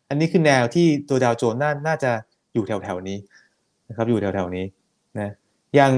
[0.10, 2.12] อันนี้คือแนวที่ตัวดาวโจนส์น่าน่าจะ
[2.54, 3.18] อยู่แถวแถวๆนี้
[3.90, 4.66] นะครับอยู่แถวแถวๆนี้
[5.20, 5.32] นะ
[5.80, 5.92] ยัง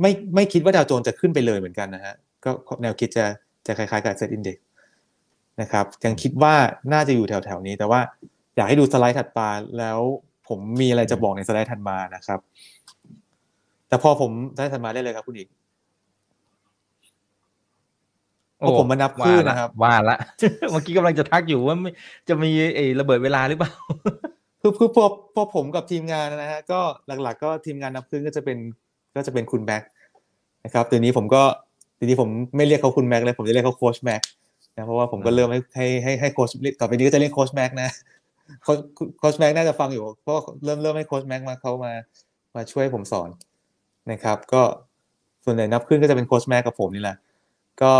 [0.00, 2.14] ไม่ไม่คิดว่าดาวโจนส์จะขึ้นไปเลยเหมือนกันนะฮะ
[2.44, 2.50] ก็
[2.82, 3.24] แนวคิดจะ
[3.66, 4.56] จะคล้ายๆกับเซ็ตอินเด็ก
[5.60, 6.54] นะครับยังคิดว่า
[6.92, 8.00] น่าจะอยู่แถวแถวๆนี้ แต่ว่า
[8.56, 9.98] อยากให้ดูสไลด์ถัดมาแล้ว
[10.50, 12.38] ผมมีอะไรจะบอกในสไลด์ถัดมานะครับ
[13.88, 15.48] แต่พอผมสไลด์ถัดมาได้เลยครับคุณอีก
[18.66, 20.16] พอผมมานับคลื่นนะครับ ว่าละ
[20.70, 21.90] เมื่อกี้กำลังจะทักอยู่ว่าไม่
[22.28, 23.72] จะมีไอ้ระเบิดเวลาหรือเปล่า
[24.60, 28.58] คือคือพอพอผมกับทีมงานนะฮะก็หลัก ๆ ก็ทีมงานนับคลื่นก็จะเป็น
[29.16, 29.82] ก็จะเป็นคุณแม็ก
[30.64, 31.42] นะครับเดี๋ยวนี้ผมก็
[31.96, 34.22] เดี๋ยวนี้ผมไม่เรียกเขาคุณแม็กเลยผมจะเรียกเขาโค้ชแม็ก
[34.76, 37.90] นะเพราะว่าผมก็เริ่มให้ให้ให้ให้โค้ชต่อไปนี้ก็จะเรียกโค้ชแม็กนะ
[38.62, 38.78] โค้ช
[39.18, 41.92] โค้ชแม็กน่าจะฟังอยู่เพราะว่าเริ่มเริ่มให้โค้ชแม็กมาเขามา
[42.56, 43.28] มาช่วยผมสอน
[44.10, 44.62] นะครับ ก็
[45.44, 47.16] ส่วนใหญ่นับคลื่นก็จะเป็นโค้ชแม็กกับผมนี่แหละ
[47.82, 47.94] ก็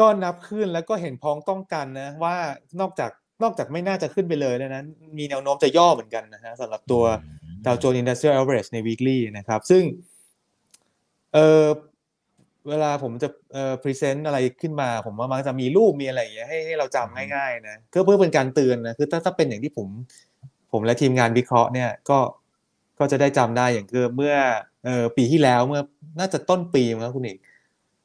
[0.00, 2.36] ก็นับขึ้นแล้วก็เห็นพ้องต้องกันนะว่า
[2.80, 3.10] นอกจาก
[3.42, 4.86] นอกจากไม่น่าจะขึ้นไปเลยแล้วนั้น
[5.18, 7.04] มีแนวโน้มจะย่อเหมือนกันนะฮะสำหรับตัว
[7.66, 9.82] ดาวโจนส์อินดัสเทรียล a v e r a g e ใน weekly นะครับ ซึ่ง
[11.34, 11.66] เออ
[12.68, 19.88] เวลาผมจะเอ่อ present อะไรขึ้นมา ผมว่ามักจะมีรูปมีอะไรอย่างเงี้ยให้ให้เราจำง่ายๆนะก็เพื่อเป็นการเตือนนะคือถ้าถ้าเป็นอย่างที่ผม
[20.72, 22.18] ผมและทีมงานวิเคราะห์เนี่ยก็
[22.98, 24.34] ก็จะได้จำได้อย่างคือเมื่อ
[24.84, 25.80] เอ่อปีที่แล้วเมื่อ
[26.18, 27.38] น่าจะต้นปีมั้งครับคุณเอก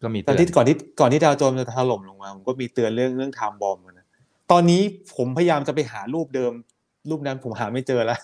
[0.03, 4.05] ก็มีตอนเตือนที่ก่อนที่ก่อนที่ดาวโจนส์จะถล่มลงมาผมก็มีเตือนเรื่องเรื่อง time bomb นะ
[4.51, 4.81] ตอนนี้
[5.15, 6.51] ผมพยายามจะไปหารูปเดิม
[7.09, 8.19] รูปนั้นผมหาไม่เจอแล้ว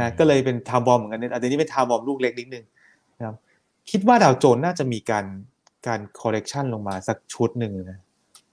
[0.00, 2.64] นะก็เลยเป็น time bomb เหมือนกันเนี่ยแต่นี้เป็น time bomb ลูกเล็กนิดนึง
[3.18, 3.36] นะครับ
[3.90, 5.24] คิดว่าดาวโจนส์น่าจะมีการ
[5.86, 8.00] การ correction ลงมาสักชุดหนึ่งนะ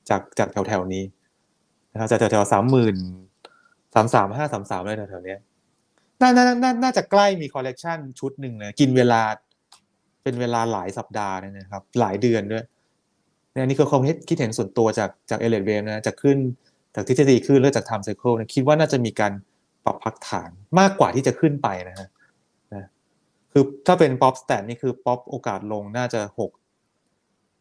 [0.10, 1.04] จากจากแถวแถวนี้
[1.92, 2.96] นะครับจากแถวแถวสามหมื่น
[3.94, 5.40] สามสามห้าสามสามอะไรแถวๆเนี้ย
[6.22, 9.22] น่าน่าน่าน่าจะใกล้มี correction ชุดหนึ่งนะกินเวลา
[10.24, 12.64] เป็นเวลาหลายสัปดาห์นะครับ หลายเดือนด้วย
[13.54, 16.38] นี่อันนี้คือความคิดเห็นส่วนตัวจากจาก Elliott Wave นะจากคลื่น
[16.96, 19.34] จากทฤษฎีคลื่นแล้วจาก time cycle นะคิดว่าน่าจะมีการ
[19.86, 22.08] ปรับพักฐานมากกว่าที่จะขึ้นไปนะฮะ
[22.74, 22.86] นะ
[23.52, 26.52] คือถ้าเป็น prob stat นี่คือป๊อปโอกาสลงน่าจะหก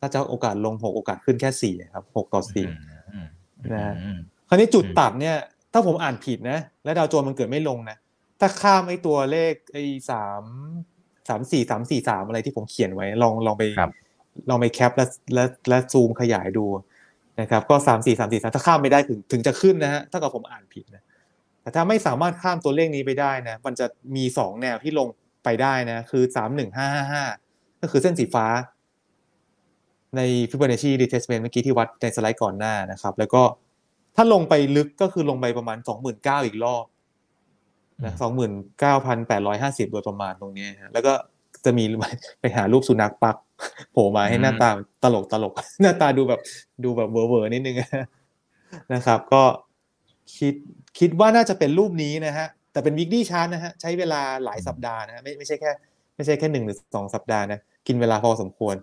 [0.00, 2.68] น่าจะโอกาสลงหกโอกาสขึ้นแค่สี่ครับหกต่อสี่
[3.12, 3.26] อืม
[3.72, 5.36] นะฮะอืมคราวนี้จุดอืมตัดเนี่ย
[5.72, 7.96] ถ้าผมอ่านผิดนะ และดาวโจนส์มันเกิดไม่ลงนะ
[8.40, 10.42] ถ้าข้ามไอ้ตัวเลขไอ้สาม
[11.28, 13.90] สามสี่สามสี่สามอะไรที่ผมเขียนไว้ ลองลองไปครับ
[14.48, 16.66] ลองไปแคปและและและซูมขยายดู
[17.40, 21.04] นะครับ ก็สามสี่สามสี่สามถ้าข้ามไม่ได้ถึงถึงจะขึ้นนะฮะถ้ากับผมอ่านผิดนะ
[21.62, 25.08] แต่ถ้าไม่สามารถข้ามตัวเลขนี้ไปได้นะ มันจะมีสองแนวที่ลง
[25.44, 27.24] ไปได้นะ คือสามหนึ่งห้าห้าห้า
[27.80, 28.46] ก็คือเส้นสีฟ้า
[30.16, 33.42] ใน Fibonacci retracement เมื่อกี้ที่วัดในสไลด์ก่อนหน้านะครับ แล้วก็
[34.16, 36.84] ถ้าลงไปลึกก็คือลงไปประมาณสองหมื่นเก้าอีกรอบ
[38.04, 41.12] นะสองหมื่นเก้าพันแปดร้อยห้าสิบโดยประมาณตรงนี้ฮะแล้วก็
[41.64, 41.84] จะมี
[42.40, 43.36] ไปหารูปสุนัขปัก
[43.92, 44.70] โผล่มาให้หน้าตา
[45.02, 45.52] ตลกตลก
[45.82, 46.40] หน้าตาดูแบบ
[46.84, 47.76] ดูแบบเวอร์เวอร์นิดนึง
[48.94, 49.42] นะครับ ก็
[50.36, 50.54] คิด
[50.98, 55.70] คิดว่าน่าจะเป็นรูปนี้นะฮะแต่เป็น weekly chart นะฮะใช้เวลาหลายสัปดาห์นะฮะไม่ไม่ใช่แค่
[56.16, 58.74] ไม่ใช่แค่หนึ่งหรือสองสัปดาห์นะกินเวลาพอสมควร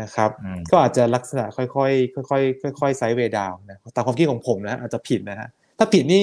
[0.00, 2.38] นะครับอืมก็อาจจะลักษณะค่อยๆค่อ
[2.72, 5.48] ยๆค่อยๆไซด์เวย์ดาวนะตามความคิดของผมนะอาจจะผิดนะฮะ
[5.78, 6.22] ถ้าผิดนี่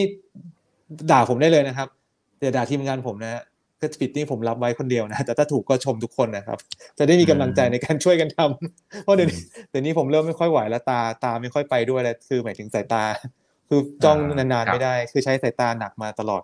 [1.11, 1.87] ด่าผมได้เลยนะครับ
[2.41, 3.41] อย่าด่าทีมงานผมนะฮะ
[3.79, 6.57] ถ้าผิดนี่ผมรับไว้คนเดียวนะแต่ถ้าถูกก็ชมทุกคนนะครับ
[6.97, 13.03] จะได้มีกำลังใจในการช่วยกันทำเพราะเดี๋ยวนี้เดี๋ยวนี้ผมเริ่มไม่ค่อยไหวแล้วตาตาไม่ค่อยไปด้วยแล้วคือหมายถึงสายตา
[13.69, 16.43] คือจ้องนานๆไม่ได้ คือใช้สายตาหนักมาตลอด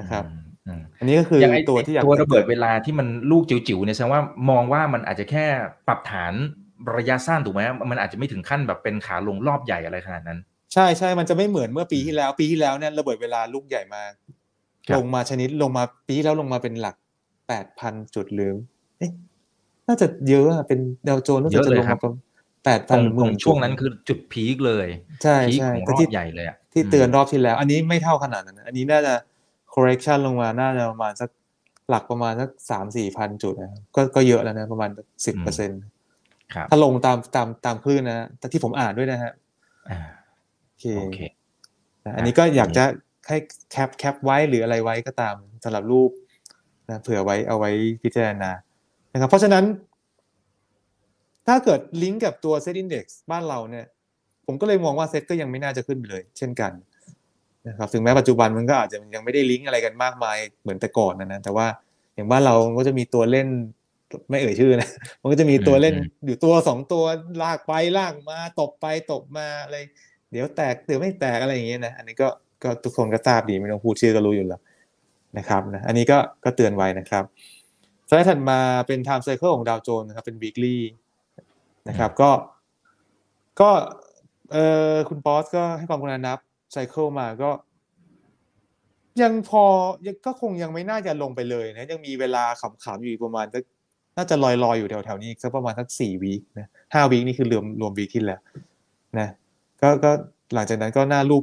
[0.00, 0.24] นะครับ
[0.68, 5.46] อืมอืมอันนี้ก็คืออย่างไอ้ตัวที่อยากตัวระเบิดเวลาที่มันลูกจิ๋วๆเนี่ยแสดงว่ามองว่ามันอาจจะแค่
[5.86, 6.32] ปรับฐาน
[6.96, 10.38] ระยะสั้นถูกไหมมันอาจจะไม่ถึงขั้นแบบเป็นขาลงรอบใหญ่อะไรขนาดนั้น
[10.72, 14.12] ใช่ใช่มันจะไม่เหมือนเมื่อปีที่แล้ว ปีที่แล้วเนี่ยระเบิดเวลาลูกใหญ่มาก
[14.88, 16.96] ครับลงมาชนิดลงมาปีที่แล้วลงมาเป็นหลัก
[17.48, 18.52] แปดพันจุดหรือ
[18.98, 19.10] เอ๊ะ
[19.88, 21.98] น่าจะเยอะอะเป็นดาวโจนส์รู้สึกจะลงมา
[22.64, 24.86] แปดตพัรนงตรงช่วงนั้นคือจุดพีคเลย
[25.22, 29.14] ใช่พีคใช่ของรแต่อที่บใหญ่เลยอะที่เตือนรอบที่แล้ว อันนี้ไม่เท่าขนาดนั้นนะอันนี้น่าจะ
[29.74, 31.30] correction ลงมาน่าจะประมาณสัก
[31.88, 34.90] หลักประมาณสักสามสี่พันจุดนะครับก็ก็เยอะแล้วนะประมาณ
[35.26, 35.80] สิบเปอร์เซ็นต์
[36.54, 39.32] ครับถ้าลงตามตามตามคลื่นนะแต่ที่ผมอ่านด้วยนะฮะ
[39.90, 39.98] อ่า
[40.66, 41.18] โอเคโอเค
[42.04, 42.84] นะอันนี้ก็อยากจะ
[43.28, 43.36] ให้
[43.70, 46.10] แคปแคปไว้หรืออะไรไว้ก็ตามสำหรับรูป
[46.88, 47.70] นะเผื่อไว้เอาไว้
[48.02, 48.50] พิจารณา
[49.12, 49.64] นะครับ เพราะฉะนั้น
[51.46, 53.86] ถ้าเกิดลิงก์กับตัวเซตอินดี x บ้านเราเนี่ย
[54.46, 56.72] ผมก็เลยมองว่าเซตก็ยังไม่น่าจะขึ้นไปเลย เช่นกัน
[57.68, 61.66] นะครับถึงแม้ปัจจุบันมันก็อาจจะยังไม่ได้ลิงก์อะไรกันมากมายเหมือนแต่ก่อนนะนะแต่ว่า
[62.14, 63.48] อย่างบ้านเราก็จะมีตัวเล่น
[64.30, 64.88] ไม่เอ่ยชื่อนะ
[65.22, 67.04] มันก็จะมีตัวเล่นอืมอยู่ตัวสองตัว
[67.42, 69.76] ลากไปลากมาตบไปตบมาอะไร
[70.30, 72.28] เดี๋ยวแตกเดี๋ยวไม่แตกอะไรอย่างเงี้ยนะ อันนี้ก็
[72.62, 74.60] ก็ทุกคนก็ทราบดีไม่ต้องพูดชื่อก็รู้อยู่แล้ว
[75.38, 77.24] นะครับนะ อันนี้ก็ก็เตือนไว้นะครับ
[78.08, 80.78] สไลด์ถัดมาเป็น time cycle ของดาวโจนส์นะครับ เป็น weekly
[81.88, 82.30] นะครับ ก็
[83.60, 83.70] ก็
[84.52, 84.56] เอ
[84.92, 86.38] อคุณปอสก็ให้ความกรุณานับ
[86.72, 87.50] ไซเคิลมาก็
[89.22, 89.64] ยังพอ
[90.06, 93.62] ยังก็คงยังไม่น่าจะลงไปเลยนะ ยังมีเวลาขำๆอยู่อีกประมาณสัก
[94.16, 98.40] น่าจะลอยๆอยู่แถวๆนี้อีกสักประมาณสักสี่วีคนะห้าวีคนี่คือรวมรวมวีคที่แล้ว
[99.18, 99.28] นะ
[99.82, 100.10] ก็ก็
[100.54, 101.42] หลังจากนั้นก็หน้ารูป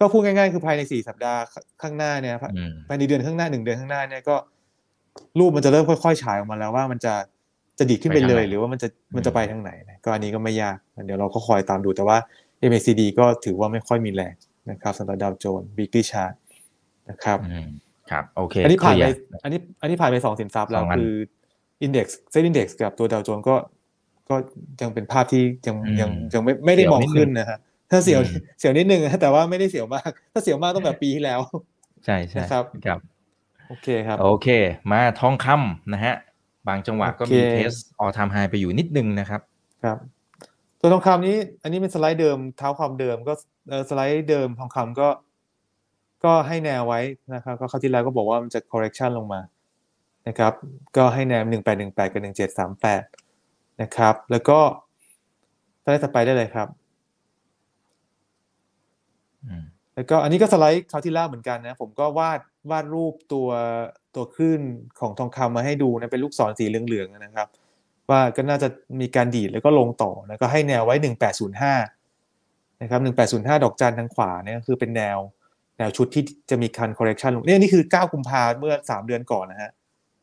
[0.00, 1.40] ก็พูดง่ายๆ คือภายในสี่สัปดาห์
[1.82, 4.36] ข้างหน้าเนี่ยอืมภายในเดือนข้างหน้าหนึ่งเดือนข้างหน้าเนี่ยก็
[5.38, 7.14] รูปมันจะเริ่มค่อยๆฉายออกมาแล้วว่ามันจะ
[7.78, 12.18] จะดีดขึ้นไปไปทางเลยไหนหรือว่ามันจะอืมมันจะไปทางไหนนะก็อันนี้ก็ไม่ยาก เดี๋ยวเราก็คอยตามดูแต่ว่า
[12.70, 14.34] MACD ก็ถือว่าไม่ค่อยมีแรง
[14.70, 16.34] นะครับสำหรับดาวโจนส์ weekly chart
[17.10, 17.68] นะครับอืม
[18.10, 21.12] ครับโอเคอันนี้ผ่านไปเคลียร์อันนี้อันนี้ผ่านไปสองสินทรัพย์แล้วสองอันคือ
[21.86, 23.56] index เซ็น index กับตัวดาวโจนส์ก็
[24.28, 24.36] ก็
[24.80, 27.58] ยังเป็นภาพที่ยังอืมยังยังไม่ไม่ได้เสี่ยวมองนิดนึงขึ้นนะฮะ
[27.90, 31.40] ถ้าเสียวอืมเสียวนิดนึงนะแต่ว่าไม่ได้เสียวมาก ถ้าเสียวมากต้องแบบปีที่แล้ว
[32.04, 32.98] ใช่ใช่นะครับครับ
[33.68, 34.48] โอเคครับ โอเค
[34.90, 36.14] มาทองคำนะฮะ
[36.68, 39.40] บางจังหวะก็มีโอเคเทสออทามไฮไปอยู่นิดนึงนะครับ
[39.84, 39.98] ครับ
[40.84, 43.32] ตัวทองคำนี้ อันนี้เป็นสไลด์เดิมเท้าความเดิมก็
[43.68, 45.08] เอ่อสไลด์เดิมทองคำก็
[46.24, 47.00] ก็ให้แนวไว้
[47.34, 49.40] นะครับก็คราวที่แล้วก็บอกว่ามันจะ correction ลงมา
[50.28, 50.52] นะครับ
[50.96, 53.02] ก็ให้แนวหนึ่งแปดหนึ่งแปดกับหนึ่งเจ็ดสามแปด
[53.82, 54.58] นะครับ แล้วก็
[55.82, 56.68] สไลด์ถัดไปได้เลยครับ
[59.44, 63.48] อืมแล้วก็อันนี้ก็สไลด์คราวที่แล้วเหมือนกันนะผมก็วาดวาดรูปตัว
[64.14, 64.60] ตัวคลื่น
[65.00, 67.48] ของทองคำมาให้ดูนะเป็นลูกศรสีเหลืองๆนะครับ
[68.10, 68.68] ว่าก็น่าจะ
[69.00, 71.74] มีการดีดแล้วก็ลงต่อแล้วก็ให้แนวไว้หนึ่งแปดศูนย์ห้า
[72.82, 75.18] นะครับหนึ่งแปดศูนย์ห้าดอกจันทางขวาเนี่ยคือเป็นแนว
[75.78, 79.70] แนวชุดที่จะมีการ correction ลงเนี่ยนี่คือเก้ากุมภาเมื่อสามเดือนก่อนนะฮะ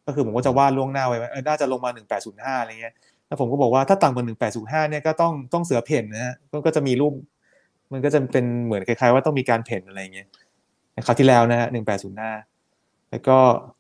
[0.06, 1.18] ก็คือผมก็จะวาดล่วงหน้าไว้
[1.48, 2.94] น่าจะลงมาหนึ่งแปดศูนย์ห้าอะไรเงี้ย
[3.28, 6.34] แล้วผมก็บอกว่าถ้าต่ำกว่าหนึ่งแปดศูนย์ห้าเนี่ยก็ต้องต้องเสือเพ่นนะฮะ
[6.66, 7.14] ก็จะมีรูป
[7.92, 10.28] มันก็จะเป็นเหมือนคล้ายๆ ว่าต้องมีการเพ่นอะไรเงี้ย
[11.06, 12.32] คราวที่แล้วนะฮะหนึ่งแปดศูนย์ห้า
[13.12, 13.38] แล้วก็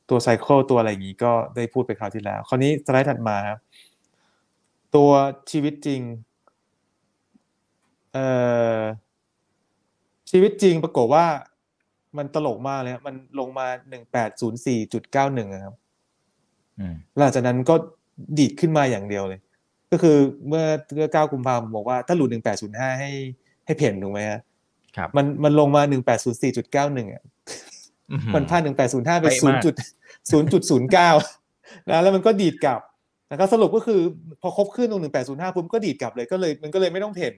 [0.09, 3.59] ตัวไซเคิลตัวอะไรอย่างงี้ก็ได้พูดไปคราวที่แล้ว คราวนี้สไลด์ถัดมาครับ
[4.95, 5.11] ตัว
[5.51, 6.01] ชีวิตจริง
[8.13, 8.27] เอ่
[8.77, 8.79] อ
[10.31, 11.25] ชีวิตจริงปรากฏว่า
[12.17, 15.75] มันตลกมากเลยครับมันลงมาหนึ่งแปดศูนย์สี่จุดเก้าหนึ่งครับ
[16.79, 17.75] อืมหลังจากนั้นก็
[18.37, 19.39] ดีดขึ้นมาอย่างเดียวเลย
[19.91, 23.11] ก็คือเมื่อเมื่อเก้ากุมภาพันธ์บอกว่าถ้าหลุดหนึ่งแปดศูนย์ห้าให้
[23.65, 24.39] ให้เพ่นถูกไหมฮะ
[24.97, 27.23] ครับ มันมันลงมาหนึ่งแปดศูนย์สี่จุดเก้าหนึ่งอะ
[28.11, 29.75] อื้อหือมันพลาดหนึ่งแปดศูนย์ห้าไปเป๊ะศูนมาย์กจุด
[30.31, 31.09] ศูนย์จุดศูนย์เก้า
[31.89, 32.81] นะแล้วมันก็ดีดกลับ
[33.31, 34.01] นะครับสรุปก็คือ
[34.41, 37.33] พอครบขึ้นตรงหนึ่งแปดศูนย์ห้าปุ๊บก็ดีดกลับเลยก็เลยมันก็เลยไม่ต้องเพ่น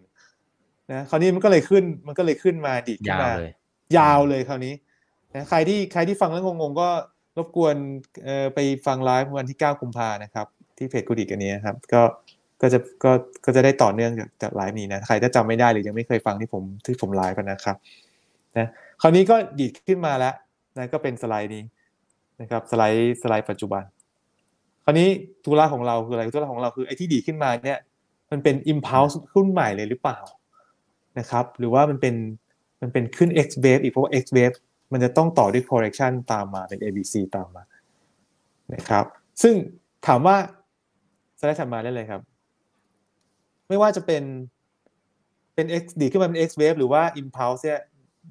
[0.91, 3.51] นะคราวนี้มันก็เลยขึ้นมันก็เลยขึ้นมาดีดขึ้นยาวมาเลย
[3.97, 4.73] ยาวเลยคราวนี้
[5.35, 6.89] นะใครที่ใครที่ฟังแล้วงงๆก็
[7.37, 7.75] รบกวน
[8.23, 12.01] เอ่อไปฟังไลฟ์วันที่9กุมภานะครับ ที่เพจกูดิกอันนี้นะครับ ก็
[12.61, 13.11] ก็จะก็
[13.45, 17.77] ก็จะได้ต่อเนื่องจากจากไลฟ์นี้นะใครถ้าจำไม่ได้หรือยังไม่เคยฟังที่ผมที่ผมไลฟ์กันนะครับ
[18.57, 18.67] นะ
[19.01, 20.33] คราวนี้ก็ดีดขึ้นมาแล้ว
[20.77, 21.63] นะก็เป็นสไลด์นี้
[22.41, 23.83] นะครับ สไลด์สไลด์ปัจจุบัน
[24.83, 25.07] คราวนี้
[25.45, 27.79] ธุระของเราคืออะไรธุระของเราคือไอ้ที่ดีขึ้นมาเนี่ย
[28.31, 30.19] มันเป็น impulse รุ่นใหม่เลยหรือเปล่า
[31.19, 32.15] นะครับ หรือว่ามันเป็น
[32.81, 34.55] มันเป็นขึ้น X wave อีกเพราะว่า X wave
[34.91, 37.63] มันจะต้องต่อด้วย correction ตามมาเป็น ABC ตามมา
[38.73, 39.05] นะครับ
[39.41, 39.55] ซึ่ง
[40.07, 40.35] ถามว่า
[41.39, 42.21] สไลด์ถัดมาได้เลยครับ
[43.67, 44.23] ไม่ว่าจะเป็น
[45.55, 47.81] เป็น X ดีขึ้นมาเป็น X wave หรือว่า impulse เนี่ย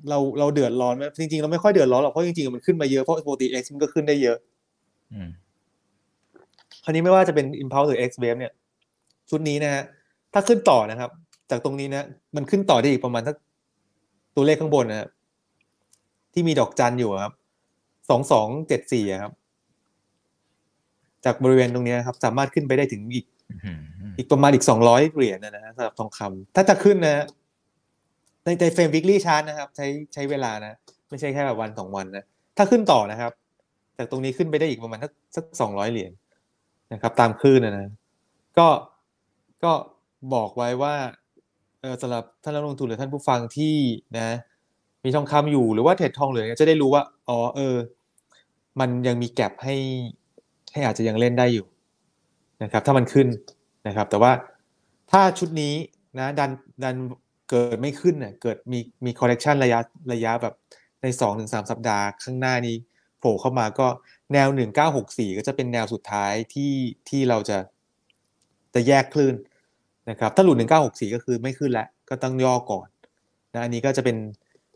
[0.08, 4.38] เราเราเดือดร้อนไหมจริงๆเราไม่ค่อยเดือดร้อนหรอกเพราะจริงๆมันขึ้นมาเยอะเพราะปกติ X มันก็ขึ้นได้เยอะ
[5.12, 5.28] อืม
[6.84, 8.52] คราวนี้ไม่ว่าจะเป็น impulse หรือ X wave เนี่ย
[9.30, 9.82] ชุดนี้นะฮะ
[10.32, 11.10] ถ้าขึ้นต่อนะครับ
[11.50, 13.36] จากตรงนี้นะมันขึ้นต่อได้อีกประมาณสัก
[14.36, 15.08] ตัวเลขข้างบนนะครับ
[16.32, 17.32] ที่มีดอกจันอยู่อะครับ
[18.08, 19.32] สองสองเจ็ดสี่ครับ
[21.24, 27.24] จากบริเวณตรงนี้นะครับ สามารถขึ้นไปได้ถึงอีกอืมอืมอีกประมาณอีกสองร้อยเหรียญนะนะสำหรับทองคำถ้าจะขึ้นนะฮะ
[28.44, 30.76] ในในเฟรมวิกฤตชาร์ตนะครับ ใช้ใช้เวลานะ
[31.10, 32.24] ไม่ใช่แค่แบบวันสองวันนะ
[32.56, 33.32] ถ้าขึ้นต่อนะครับ
[33.98, 36.12] จากตรงนี้ขึ้นไปได้อีกประมาณสักสักสองร้อยเหรียญ
[36.92, 37.92] นะครับ ตามคลื่นนะนะ
[38.58, 38.68] ก็
[39.64, 39.72] ก็
[40.34, 40.94] บอกไว้ว่า
[41.80, 43.76] เออสำหรับท่านนักลงทุนหรือท่านผู้ฟังที่
[44.16, 44.36] นะ
[45.04, 47.76] มีทองคำอยู่หรือว่าเทรดทองเหลืองจะได้รู้ว่าอ๋อเออ
[48.80, 49.76] มันยังมีแก็บให้
[50.72, 51.66] ให้อาจจะยังเล่นได้อยู่
[52.62, 53.28] นะครับ ถ้ามันขึ้น
[53.86, 54.32] นะครับ แต่ว่า
[55.10, 55.74] ถ้าชุดนี้
[56.18, 56.50] นะดัน
[56.84, 56.96] ดัน
[57.50, 59.80] เกิดไม่ขึ้นเน่ยเกิดมีมี correction ระยะ
[60.12, 60.54] ระยะแบบ
[61.02, 62.76] ในสองถึงสามสัปดาห์ข้างหน้านี้
[63.18, 63.86] โผล่เข้ามาก็
[64.34, 66.72] แนวหนึ่งเก้าหกสี่ก็จะเป็นแนวสุดท้ายที่
[67.08, 67.58] ที่เราจะ
[68.74, 69.34] จะแยกคลื่น
[70.10, 72.86] นะครับ ถ้าหลุดหนึ่งเก้าหกสี่ก็คือไม่ขึ้นแล้ว ก็ต้องย่อก่อน
[73.54, 74.16] นะอันนี้ก็จะเป็น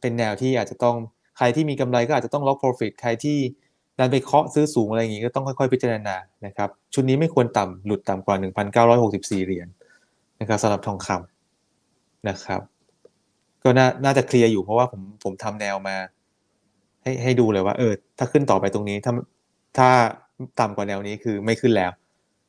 [0.01, 0.97] เป็นแนวที่อาจจะต้อง
[1.39, 3.39] ใครที่มีกำไรก็อาจจะต้องล็อก profit ใครที่
[3.99, 6.17] ดันไปเคาะซื้อสูงอะไรอย่างงี้ก็ต้องค่อยๆ พิจารณา
[6.47, 8.37] นะครับ ชุดนี้ไม่ควรต่ำหลุดต่ำกว่า
[8.87, 9.69] 1,964 เหรียญ
[10.41, 12.61] นะครับสำหรับทองคำนะครับ
[13.63, 15.97] ก็น่าน่าจะเคลียร์อยู่เพราะว่าผมผมทำแนวมา
[17.03, 19.13] ให้ให้ดูเลยว่า เออ ถ้าขึ้นต่อไปตรงนี้ถ้า
[19.79, 19.89] ถ้า
[20.61, 21.91] ต่ำกว่าแนวนี้คือไม่ขึ้นแล้ว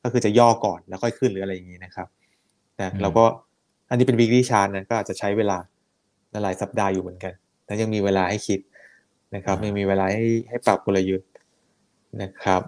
[0.03, 2.07] ก็คือจะย่อก่อนแล้วค่อยขึ้นหรืออะไรอย่างนี้นะครับ
[2.81, 3.25] นะเราก็
[3.89, 5.57] อันนี้เป็น weekly chart นะก็อาจจะใช้เวลา
[6.31, 7.33] หลายสัปดาห์อยู่เหมือนกัน
[7.65, 8.59] และยังมีเวลาให้คิด
[9.35, 11.29] นะครับยังมีเวลาให้ให้ปรับกลยุทธ์
[12.21, 12.61] นะครับ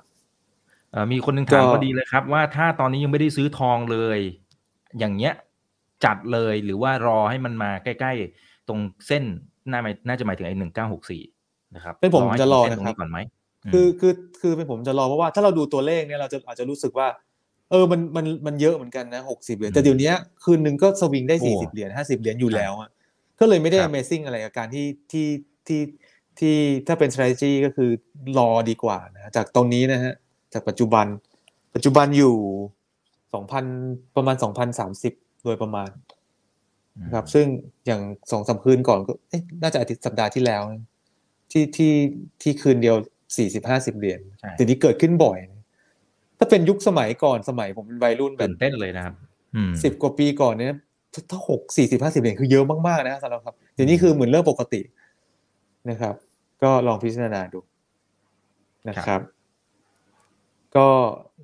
[0.91, 4.19] เอ่อมีคนหนึ่งถามก็พอดีเลยครับ ว่าถ้าตอนนี้ยังไม่ได้ซื้อทองเลย
[4.99, 5.33] อย่างเงี้ย
[6.05, 9.23] จัดเลยหรือว่ารอให้มันมาใกล้ ๆ ตรงเส้น
[9.69, 11.23] น่าหมายน่าจะหมายถึงไอ้หนึ่งเก้าหกสี่
[11.75, 13.38] นะครับเป็นผมให้จะรอถึงเส้นตรงนะครับนี้ก่อนไหมม
[13.73, 17.07] คือคือคือเป็นผมจะรอเพราะว่าถ้าเราดูตัวเลขเนี่ยเราจะอาจจะรู้สึกว่า
[17.71, 20.11] เออมันมันมันเยอะเหมือนกันนะหกสิบเหรียญแต่เดี๋ยวนี้
[20.43, 22.89] คืนหนึ่งก็สวิงได้โอ้สี่สิบเหรียญห้าสิบเหรียญอยู่แล้วอะ
[23.39, 25.27] ก็เลยไม่ได้ครับ Amazing อะไรกับการที่ที่
[25.67, 25.81] ที่
[26.39, 26.55] ที่
[26.87, 27.89] ถ้าเป็น strategy ก็คือ
[28.37, 30.13] รอดีกว่านะจากตรงนี้นะฮะ
[30.53, 31.05] จากปัจจุบัน
[31.75, 32.35] ปัจจุบันอยู่
[33.33, 33.65] สองพัน
[34.15, 35.89] ประมาณสองพันสามสิบโดยประมาณ
[37.03, 37.45] นะครับ ซึ่ง
[37.85, 40.83] อย่างสองสามคืนก่อนก็เอ๊ะน่าจะอาทิตย์สัปดาห์ที่แล้วนะ
[41.51, 41.93] ที่ที่
[42.41, 42.95] ที่คืนเดียว
[43.37, 45.61] สี่สิบห้าสิบเหรียญใช่แต่นี้เกิดขึ้นบ่อยนะ
[46.39, 49.15] ถ้าเป็นยุคสมัยก่อนสมัยผมเป็นวัยรุ่นแบตื่บนเต้นเลยนะครับ
[49.55, 50.69] อืมสิบกว่าปีก่อนเนี่ย
[51.13, 54.81] ถ้าถ้าหกสี่สิบห้าสิบเหรียญคือเยอะมากๆนะสำหรับครับเดี๋ยวนี้คือเหมือนเรื่องปกติ
[55.89, 56.15] นะครับ
[56.63, 57.59] ก็ลองพิจารณาดู
[58.89, 59.21] นะครับ
[60.75, 60.87] ก็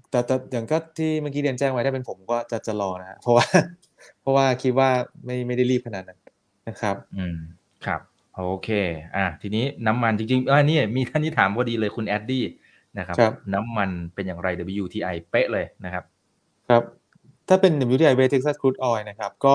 [0.09, 3.45] แต่แต่อย่างก็ที่เมื่อกี้เรียนแจ้งไว้ถ้าเป็นผมก็จะจะรอนะฮะเพราะว่า
[4.21, 4.89] เพราะว่าคิดว่า
[5.25, 6.19] ไม่ไม่ได้รีบขนาดนั้น
[6.69, 7.37] นะครับ อืม
[7.85, 8.01] ครับ
[8.37, 8.69] โอเค
[9.15, 12.43] อะทีนี้น้ำมันจริงๆเออนี่มีท่านนี้ถามพอดีเลยคุณแอดดี้
[12.99, 14.47] นะครับครับน้ำมันเป็นอย่างไร
[14.81, 16.03] WTI เป๊ะเลยนะครับ
[16.69, 16.83] ครับ
[17.47, 19.53] ถ้าเป็น WTI West Texas Crude Oil นะครับ ก็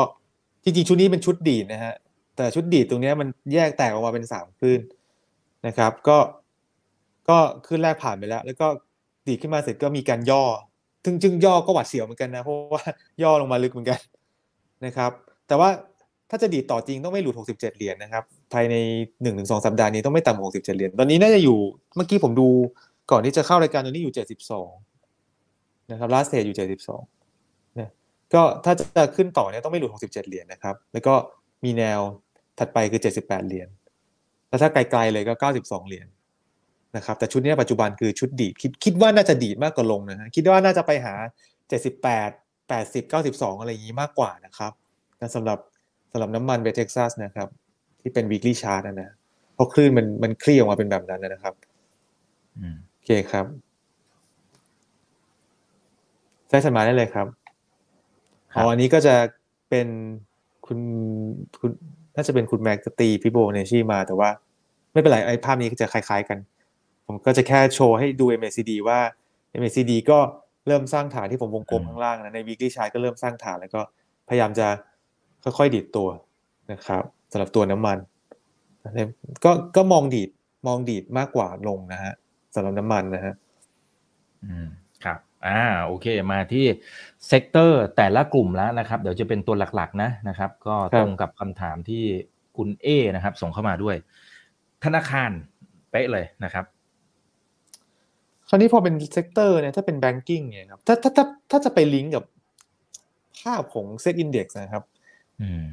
[0.65, 1.95] จริงๆ ชุดนี้เป็นชุดดีดนะฮะ
[2.37, 4.81] แต่ชุดดีดตรงเนี้ยมันแยกแตกออกมาเป็นสามคลื่น
[5.67, 6.19] นะครับ ก็
[7.29, 8.67] ก็ขึ้นแรกผ่านไปแล้ว แล้วก็
[9.27, 10.45] ดีดขึ้นมาเสร็จก็มีการย่อ
[11.05, 12.83] ซึ่งจึงย่อก็หวาดเสียวเหมือนกันนะ เพราะว่า
[13.23, 14.01] ย่อลงมาลึกเหมือนกัน
[14.85, 15.11] นะครับ
[15.49, 15.69] แต่ว่า
[16.31, 18.75] ถ้าจะดีดต่อจริงต้องไม่หลุด 67 เหรียญนะครับ ภายใน
[19.21, 21.59] 1-2สัปดาห์นี้ต้องไม่ต่ำกว่า67เหรียญตอนนี้น่าจะอยู่
[21.97, 22.49] เมื่อกี้ผมดู
[23.11, 24.15] ก่อนที่จะเข้ารายการตัวนี้อยู่
[25.17, 26.59] 72นะครับ last stage อยู่
[27.19, 27.91] 72นะ
[28.35, 31.15] ก็ถ้าจะขึ้นต่อเนี่ยต้องไม่หลุด67เจ็ดเหรียญนะครับ แล้วก็
[31.65, 32.01] มีแนว
[32.59, 33.69] ถัดไปคือ78เหรียญ
[34.49, 35.33] แล้วถ้าไกลๆเลยก็
[35.63, 36.07] 92เหรียญ
[36.97, 41.15] นะครับแต่ชุดนี้ปัจจุบันคือชุดดีดคิดคิดว่าน่าจะดีดมากกว่าลงนะฮะคิดว่าน่าจะไปหา
[41.71, 42.31] 78
[42.71, 44.73] 80 92องอะไรอย่างนี้มากกว่านะครับ
[45.35, 45.59] สำหรับ
[46.13, 47.49] สำหรับน้ำมันเวเท็กซัสนะครับ
[48.01, 49.11] ที่เป็น weekly chart นะนะ
[49.55, 51.55] เพราะคลื่นมันมันคลี่ออกมาเป็นแบบนั้นนะครับ
[52.59, 53.47] อืมโอเคครับ
[56.49, 57.27] ใช้สมาได้เลยครับ
[58.53, 59.15] ครับอ๋ออันนี้ก็จะ
[59.71, 59.89] เป็น
[60.67, 60.79] คุณ
[61.61, 61.71] คุณ
[62.15, 64.31] น่าจะเป็นคุณแม็กซ์ตีพี่โบเนชี่มา แต่ว่า
[64.93, 66.39] ไม่เป็นไรไอ้ภาพนี้ก็จะคล้าย ๆกัน
[67.07, 69.01] ผมก็จะแค่โชว์ให้ดู MACD ว่า
[69.61, 70.19] MACD ก็
[70.67, 73.81] เริ่มสร้างฐานที่ผมวงกลมข้างล่างนะใน weekly chart ก็เริ่มสร้างฐานแล้วก็
[74.29, 74.67] พยายามจะ
[75.45, 76.09] ค่อยๆดีดตัว
[76.73, 77.99] นะครับ สำหรับตัวน้ำมัน
[78.85, 79.09] นะครับ
[79.45, 80.31] ก็ก็มองดีด
[80.67, 82.13] มองดีดมากกว่าลงนะฮะ
[82.55, 83.35] สำหรับน้ำมันนะฮะ
[84.45, 84.69] อืม
[85.05, 86.67] ครับอ่าโอเคมาที่
[87.29, 92.05] sector แต่ละกลุ่มแล้วนะครับ เดี๋ยวจะเป็นตัวหลักๆ นะนะครับ ก็ครับตรงกับคำถามที่
[92.57, 93.97] คุณเอกนะครับ ส่งเข้ามาด้วย
[94.85, 95.31] ธนาคาร
[95.91, 96.65] เป๊ะเลยนะครับ
[98.49, 102.25] คราวนี้พอเป็น sector เนี่ยถ้าเป็น banking เนี่ยครับถ้าถ้าถ้าถ้าจะไปลิงก์กับ
[103.41, 105.00] ภาพของเซ็ตอินดี x นะครับอืม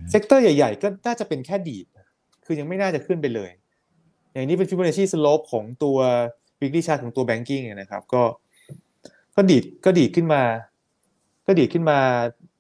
[0.09, 1.85] sector ใหญ่ ๆ ก็น่าจะเป็นแค่ดีด
[2.45, 3.51] คือยังไม่น่าจะขึ้นไปเลย
[4.33, 5.97] อย่างนี้เป็น Fibonacci slope ของตัว
[6.59, 8.23] weekly chart ของตัว banking เนี่ยนะครับ ก็
[9.35, 10.43] ก็ดีดก็ดีดขึ้นมา
[11.47, 11.99] ก็ดีดขึ้นมา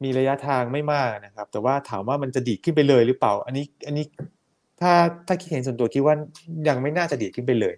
[0.03, 4.05] มีระยะทางไม่มากนะครับ แต่ว่าถามว่ามันจะดีดขึ้นไปเลยหรือเปล่า อันนี้อันนี้
[4.81, 4.91] ถ้า
[5.27, 6.15] ถ้าคิดเห็นส่วนตัวคิดว่า
[6.67, 7.75] ยังไม่น่าจะดีดขึ้นไปเลย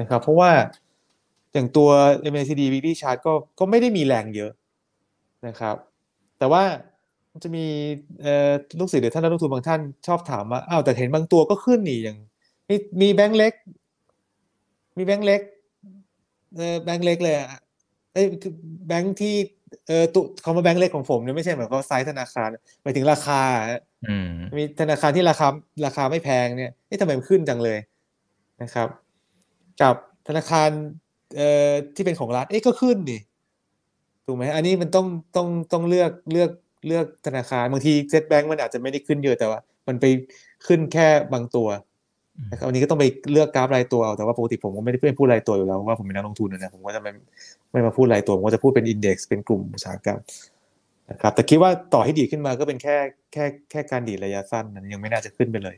[0.00, 0.50] นะครับ เพราะว่า
[1.52, 1.88] อย่างตัว
[2.32, 4.52] MACD weekly chart ก็ก็ไม่ได้มีแรงเยอะ
[5.46, 5.76] นะครับ
[6.38, 6.62] แต่ว่า
[7.42, 7.64] จะมี
[8.22, 12.18] เอ่อลูกศิษย์หรือท่านนักลงทุนบางท่านชอบถามว่าอ้าวแต่เห็นบางตัวก็ขึ้นนี่อย่าง
[12.68, 13.52] มีมีแบงค์เล็ก
[14.96, 15.40] มีแบงค์เล็ก
[16.56, 17.48] เออแบงค์เล็กเลยอะ
[18.12, 18.52] เอ้ยคือ
[18.88, 19.34] แบงค์ที่
[19.88, 22.48] เออตุคำว่าแบงค์เล็กของผมเนี่ยไม่ใช่หมายความว่าไซส์ธนาคาร
[22.82, 25.46] หมายถึงราคาอะอืมมีธนาคารที่ราคา
[25.86, 27.78] ราคาไม่แพงเนี่ยเอ๊ะทำไมมันขึ้นจังเลย
[28.62, 28.88] นะครับ
[29.82, 29.94] กับ
[30.28, 30.70] ธนาคาร
[31.36, 33.20] เอ่อที่เป็นของรัฐเอ๊ะก็ขึ้นนี่
[34.26, 36.50] ถูกไหมอันนี้มันต้องต้องต้องเลือกเลือก
[36.86, 40.04] เลือกธนาคารบางทีเซ็ตแบงก์มันอาจจะไม่ได้ขึ้นเยอะแต่ว่า มันไป
[40.66, 41.68] ขึ้นแค่บางตัว
[42.50, 47.10] นะครับอันนี้ก็ต้องไปเลือกกราฟรายตัวเอาแต่ว่าปกติผมก็ไม่ได้พูดรายตัวอยู่แล้วว่าผมเป็นนักลงทุนนะผมก็จะไม่
[47.72, 50.18] ไม่มาพูดรายตัวผมก็จะพูดเป็นอินเด็กซ์เป็นกลุ่มอุตสาหกรรม
[51.10, 52.96] นะครับแต่คิดว่าต่อให้ดีดขึ้นมาก็เป็นแค่
[53.32, 55.76] แค่แค่การดีดระยะสั้นนั้นยังไม่น่าจะขึ้นไปเลย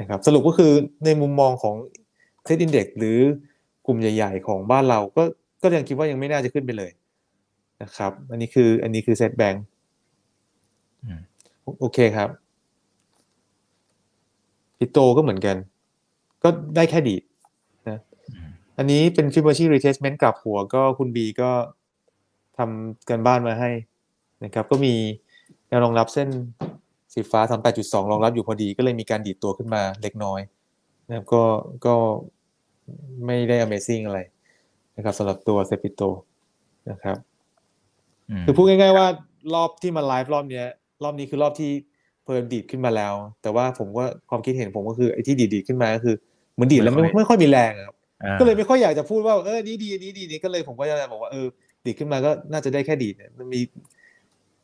[0.00, 0.72] นะครับสรุปก็คือ
[1.04, 1.76] ในมุมมองของ
[2.44, 3.18] SET Index หรือ
[3.86, 5.22] กลุ่มใหญ่ ๆ ของบ้านเราก็
[5.62, 6.90] ก็ยังคิดว่ายังไม่น่าจะขึ้นไปเลย
[7.82, 9.71] นะครับ อันนี้คืออันนี้คือ SET Bank อืม
[11.80, 12.28] โอเคครับ
[14.78, 15.56] ปิโตรก็เหมือนกัน
[16.42, 17.22] ก็ได้แค่ดีด
[17.88, 17.98] นะ
[18.34, 21.50] อืมอันนี้เป็นฟิบ o ชี retracement กลับหัวก็คุณบีก็
[22.58, 23.70] ทำกันบ้านมาให้
[24.44, 24.94] นะครับ ก็มี
[25.68, 26.28] แนวรองรับเส้น
[27.14, 27.40] สีฟ้า
[27.72, 30.40] 38.2 รองรับอยู่พอดีก็เลยมีการดีดตัวขึ้นมาเล็กน้อย
[31.08, 31.42] นะครับก็
[31.86, 31.94] ก็
[33.26, 34.20] ไม่ได้ Amazing อะไร
[34.96, 36.02] นะครับสำหรับตัวเซปิโต
[36.90, 37.16] นะครับ
[38.40, 39.06] มคือพูดง่ายๆว่า
[39.54, 40.66] รอบที่มาไลฟ์รอบเนี้ย
[41.04, 41.70] รอบนี้คือรอบที่
[42.24, 46.14] เพิ่มดีดขึ้นมาแล้ว แต่ว่าผมก็ความคิดเห็นผมก็คือไอ้ที่ดีดๆขึ้นมาก็คือ
[46.54, 51.46] เหมือนดีดแล้วไม่ไม่ค่อยมีแรงอะครับอ่าก็เลยไม่ค่อยอยากจะพูดว่าเออนี่ดีอันนี้ดีนี่ก็เลยผมก็จะบอกว่าเออ
[51.84, 53.60] ดีดขึ้นมาก็น่าจะได้แค่ดีดเนี่ยมันมี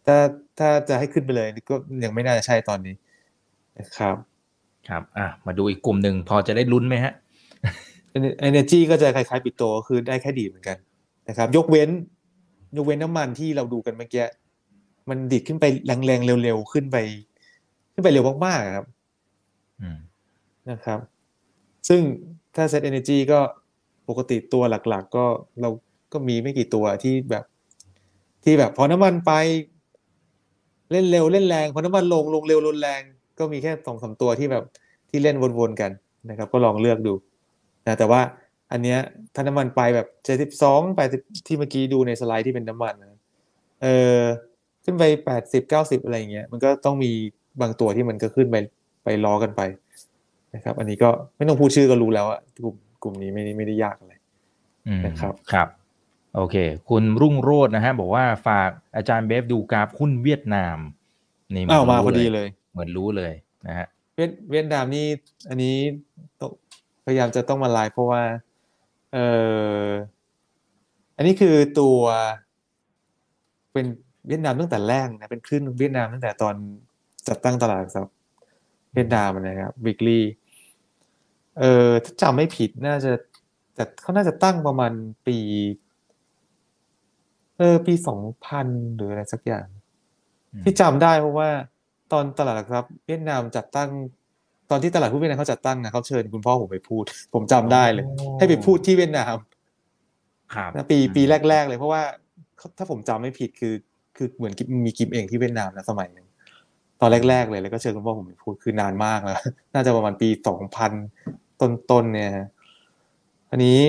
[0.07, 0.16] ถ้า
[0.59, 1.74] ถ้าจะให้ขึ้นไปเลยก็
[2.05, 2.94] ยังไม่น่าจะใช่ตอนนี้
[3.79, 4.16] นะครับ
[4.88, 7.12] ครับ อะมาดูอีกกลุ่มหนึ่งพอจะได้ลุ้นไหมฮะ
[8.11, 10.77] เอเนจีก็จะคล้ายๆปิโตก็คือได้แค่ดีดเหมือนกัน
[11.29, 11.90] นะครับ ยกเว้น
[12.77, 14.24] ยกเว้นน้ำมันที่เราดูกันเมื่อกี้
[15.11, 16.97] มันดีดขึ้นไปแรงๆเร็วๆขึ้นไป
[17.92, 18.87] ขึ้นไปเร็วมากๆครับ
[19.81, 19.99] อืม
[20.71, 20.99] นะครับ
[21.88, 22.01] ซึ่ง
[22.57, 23.40] ถ้า Set Energy ก็
[24.09, 25.25] ปกติตัวหลัก ๆ ก็
[25.61, 25.71] เรา
[26.12, 27.44] ก็มีไม่กี่ตัวที่แบบ
[28.44, 29.33] ที่แบบพอน้ำมันไป
[30.92, 33.03] เล่นเร็วเล่นแรงพอน้ำมันลงลงเร็วลงแรง
[33.38, 34.64] ก็มีแค่สองสามตัวที่แบบ
[35.11, 35.90] ที่เล่นวนๆกัน
[36.31, 37.14] นะครับ ก็ลองเลือกดู
[37.87, 38.21] นะแต่ว่า
[38.73, 38.99] อันเนี้ย
[39.35, 43.21] ถ้าน้ำมันไปแบบเจ็ดสิบสองแปดสิบที่เมื่อกี้ดูในสไลด์ที่เป็นน้ำมันนะ
[43.83, 43.87] เอ
[44.18, 44.18] อ
[44.90, 47.11] ขึ้นไปแปดสิบเก้าสิบอะไรอย่างเงี้ยมันก็ต้องมี
[47.61, 48.57] บางตัวที่มันก็ขึ้นไป
[49.05, 49.61] ไปล้อกันไป
[50.55, 54.14] นะครับ อันนี้ก็ไม่ต้องพูดชื่อก็รู้แล้วอะกลุ่มกลุ่มนี้ไม่ได้ไม่ได้ยากอะไร
[54.88, 55.68] อืมนะครับครับ
[56.37, 56.57] โอเค
[56.88, 60.79] คุณรุ่งโรจน์นะฮะบอกว่าฝากอาจารย์เบฟดูกราฟหุ้นเวียดนาม
[61.55, 63.33] นี่อ้าวมารู้พอดีเลย เหมือนรู้เลย
[63.66, 65.07] นะฮะเวียดเวียดนามนี่
[65.48, 65.77] อันนี้
[66.40, 66.51] ต้อง
[67.05, 68.22] พยายามจะต้องมาไลฟ์เพราะว่า
[69.14, 69.18] เอ
[69.85, 69.87] อ
[71.16, 72.01] อันนี้คือตัว
[73.72, 73.87] เป็น
[74.29, 76.55] เวียดนามตั้งแต่แรกนะเป็นคลื่นเวียดนามตั้งแต่ตอน
[77.29, 78.14] จัดตั้งตลาดหลักทรัพย์
[78.95, 80.21] เวียดนามนะครับ weekly
[81.59, 83.12] เออถ้าจำไม่ผิดน่าจะ
[83.75, 84.93] แต่เขาน่าจะตั้งประมาณ
[85.27, 85.38] ปี
[87.59, 89.67] เออปีสองพันหรืออะไรสักอย่าง
[90.53, 91.49] อืมที่จำได้เพราะว่า
[92.12, 93.91] ตอนตลาดหลักทรัพย์เวียดนามจัดตั้ง
[94.71, 98.05] ตอนที่ตลาดหุ้นเวียดนามเขาจัดตั้งนะเขาเชิญคุณพ่อผมไปพูด ผมจำได้เลย
[98.38, 99.35] ให้ไปพูดที่เวียดนาม
[100.55, 102.03] ครับนะปีปีแรก ๆ เลยเพราะว่า
[102.59, 103.75] เขาถ้าผมจำไม่ผิดคือ
[104.19, 104.55] คือเหมือน
[104.87, 106.27] มีกิมเองที่เวียดนามนะสมัยนึง
[107.01, 109.41] ตอนแรกๆเลยแล้วก็เชิญคุณพ่อผมไปพูดคือนานมากแล้ว
[109.75, 110.93] น่าจะประมาณปีสองพัน
[111.61, 112.47] ต้นๆเนี่ยฮะ
[113.51, 113.81] อันนี้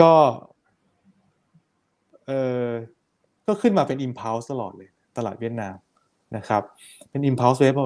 [0.00, 0.12] ก็
[2.26, 2.30] เอ
[2.62, 2.66] อ
[3.46, 5.76] ก็ขึ้นมาเป็น impulse ตลอดเลย ตลาดเวียดนาม
[6.36, 6.62] นะครับ
[7.10, 7.76] เป็น impulse wave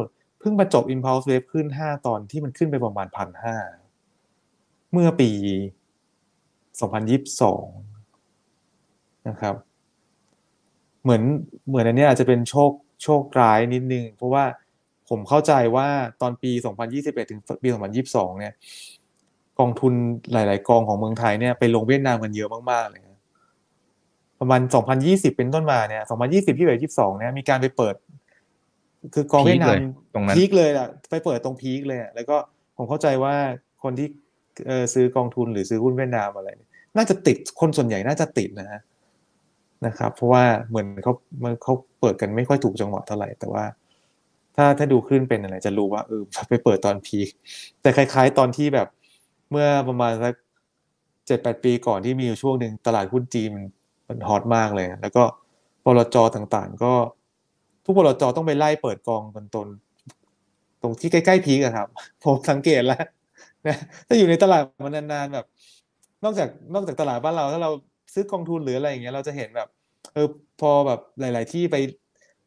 [0.40, 3.56] เพิ่งมาจบ impulse wave ขึ้นห้าตอนที่มันขึ้นไปประมาณพันห้า
[4.92, 5.30] เมื่อปี
[6.80, 7.66] สองพันยิบสอง
[9.28, 9.54] นะครับ
[11.02, 11.22] เหมือน
[11.68, 12.70] เหมือนอันเนี้ยอาจจะเป็นโชค
[13.02, 14.44] โชคร้ายนิดนึง เพราะว่า
[15.08, 15.88] ผมเข้าใจว่า
[16.20, 16.50] ตอนปี
[16.90, 17.68] 2021 ถึงปี
[18.04, 18.54] 2022 เนี่ย
[19.58, 19.92] กองทุน
[20.32, 23.20] หลาย ๆ กองของเมืองไทยเนี่ยไปลงเวียดนามกันเยอะมาก ๆ เลยนะ
[24.40, 24.60] ประมาณ
[24.98, 27.94] 2020 เป็นต้นมาเนี่ย2020ที่22 เนี่ยมีการไปเปิด
[29.14, 32.36] คือกองเวียดนามพีคเลยตรงนั้นพีคเลยล่ะไปเปิดตรงพีคเลยอะแล้วก็
[32.76, 33.34] ผมเข้าใจว่า
[33.82, 34.08] คนที่
[34.66, 38.80] เออซื้อกองทุนหรือซื้อหุ้นเวียดนามอะไรเนี่ยน่าจะติดคนส่วนใหญ่น่าจะติดนะฮะ
[39.86, 41.12] นะครับ เพราะว่าเหมือนเขา
[41.44, 43.64] มันเขาเปิดกันไม่ค่อยถูกจังหวะเท่าไหร่ แต่ว่า
[44.56, 47.28] ถ้าถ้าดูคลื่นเป็นอะไรจะรู้ว่าเออไปเปิดตอนพีค
[47.82, 48.88] แต่คล้าย ๆ ตอนที่แบบ
[49.50, 50.34] เมื่อประมาณสัก
[51.26, 53.50] เจ็ดแปดปีก่อนที่มีอยู่ช่วงหนึ่งตลาดหุ้นจีน
[54.08, 55.22] มันฮอตมากเลย แล้วก็
[55.84, 56.92] บลจต่างๆ ก็
[57.84, 59.68] ทุกบลจต้องไปไล่เปิดกองกันตน
[60.82, 61.88] ตรงที่ใกล้ๆพีกอะครับ
[62.22, 63.02] ผมสังเกตแล้ว
[63.66, 63.76] นะ
[64.06, 65.46] ถ้าอยู่ในตลาดมันนานๆแบบ
[66.24, 67.70] นอกจากนอกจากตลาดบ้านเราถ้าเรา
[68.12, 69.68] ซื้อกองทุนหรืออะไรอย่างเงี้ยเราจะเห็นแบบ
[70.14, 70.28] เออ
[70.60, 71.76] พอแบบหลาย ๆ ที่ไป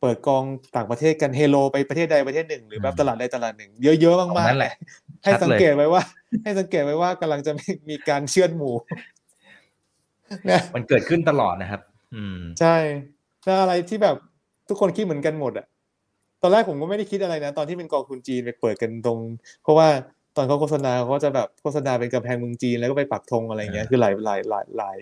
[0.02, 0.44] เปิดกอง
[0.76, 6.02] ต่างประเทศกันเฮโลไปประเทศใดประเทศหนึ่งหรือแบบตลาดใดตลาดหนึ่งเยอะๆตรงมากนั้นแหละๆให้ชัดเลยสังเกตไว้ว่า
[6.44, 8.76] ให้สังเกตไว้ว่ากำลังจะมีมีการเชื่อดหมู่
[10.52, 11.82] นะมันเกิดขึ้นตลอดนะครับ
[12.16, 12.76] อืมใช่
[13.44, 14.16] แล้วอะไรที่แบบ
[14.70, 15.66] ทุกคนคิดเหมือนกันหมดอะ
[16.42, 19.20] ตอนแรกผมก็ไม่ได้คิดอะไรนะ ตอนที่เป็นกองทุนจีนไปเปิดกันตรง
[19.64, 19.88] เพราะว่า
[20.36, 24.98] ตอนเขาโฆษณาเขาจะแบบโฆษณาเป็นกำแพงเมืองจีนแล้วก็ไปปักธงอะไรเงี้ยอ่าคือหลายหลายหลายหลาย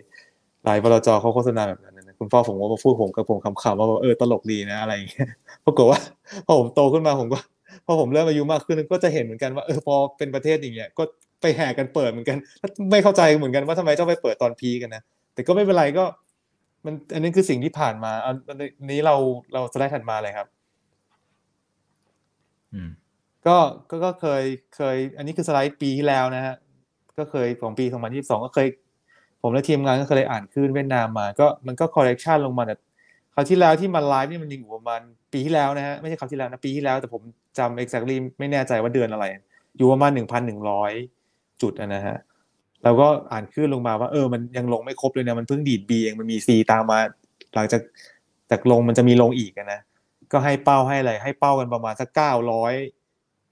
[0.65, 5.29] หลายบลจเขาโฆษณาแบบนั้นนะคุณพ่อผมก็มาพูดผมกับผมคำๆว่าเออตลกดีนะอะไรอย่างเงี้ย
[5.65, 5.99] ปรากฏว่า
[6.45, 7.39] พอผมโตขึ้นมาผมก็
[7.85, 11.03] พอผมเริ่มอายุมากขึ้นก็จะเห็นเหมือนกันว่าเออพอเป็นประเทศอย่างเงี้ยก็
[11.41, 12.37] ไปแห่กันเปิดเหมือนกัน
[12.91, 15.03] ไม่เข้าใจเหมือนกันว่าทำไมต้องไปเปิดตอนพีคกันนะ
[15.33, 16.05] แต่ก็ไม่เป็นไรก็
[16.85, 18.57] มันอันนี้คือสิ่งที่ผ่านมาอันอัน
[18.91, 19.15] นี้เรา
[19.53, 20.47] เราสไลด์ถัดมาเลยครับ
[22.73, 22.89] อืม
[23.47, 23.57] ก็
[23.89, 24.43] ก็ก็เคย
[24.75, 26.55] เคย อันนี้คือสไลด์ปีที่แล้วนะฮะ
[27.17, 28.67] ก็เคยของปี 2022 ก็เคย
[29.41, 32.75] ผมและทีมงานก็เคยอ่านคลื่นเวียดนามมา ก็มันก็ correction ลงมาแต่
[33.33, 35.01] คราวที่แล้วที่มันไลฟ์นี่มันยังอยู่ประมาณ
[35.33, 37.21] ปีที่แล้วนะฮะไม่ใช่คราวที่แล้วนะปีที่แล้ว แต่ผม
[37.57, 39.25] จำ exactly ไม่แน่ใจว่าเดือนอะไร
[39.77, 40.11] อยู่ประมาณ
[40.85, 42.17] 1,100จุดนะฮะ
[42.83, 46.99] เราก็อ่านคลื่นลงมาว่าเออมันยังลงไม่ครบเลยนะมันเพิ่งดีด B เองมันมี C ตามมา
[47.55, 47.81] หลังจาก
[48.51, 49.79] จากลงมันจะมีลงอีกนะ
[50.31, 52.73] ก็ให้เป้าให้อะไรให้เป้ากันประมาณสักเก้าร้อย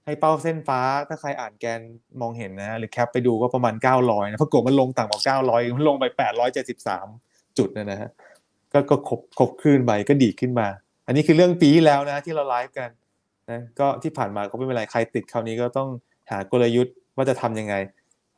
[0.10, 1.80] ให้เป้าเส้นฟ้าถ้าใครอ่านแกน
[2.22, 7.08] มองเห็นนะหรือแคปไปดูก็ประมาณเก้าร้อยนะปรากฏมันลงต่ำกว่าเก้าร้อยมันลงไปแปดร้อยเจ็ดสิบสาม
[7.58, 8.10] จุดนะนะฮะ
[8.74, 10.68] ก็ก็ครบครบคลื่นไปก็ดีดขึ้นมา
[11.08, 12.90] อันนี้คือเรื่องปีที่แล้วนะที่เราไลฟ์กัน
[13.52, 15.90] นะก็ที่ผ่านมาก็ไม่เป็นไรใครติดคราวนี้ก็ต้อง
[16.32, 17.76] หากลยุทธ์ว่าจะทำยังไง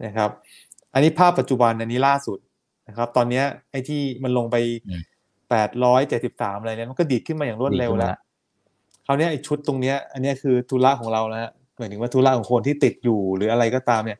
[0.06, 0.30] นะครับ
[0.94, 2.40] อันนี้ภาพปัจจุบันอันนี้ล่าสุด
[2.88, 4.56] นะครับ ตอนเนี้ยไอ้ที่มันลงไป
[4.88, 5.04] อืม
[5.52, 8.16] แปดร้อยเจ็ดสิบสามอะไรเนี่ยมันก็ดีดขึ้นมาอย่างรวดเร็วแล้ว
[9.06, 14.20] คราวเนี้ยไอ้ชุดตรงเนี้ย อันเนี้ยคือธุระของเราแล้วฮะห มายถึงว่าธุระของคนที่ติดอยู่หรืออะไรก็ตามเนี่ย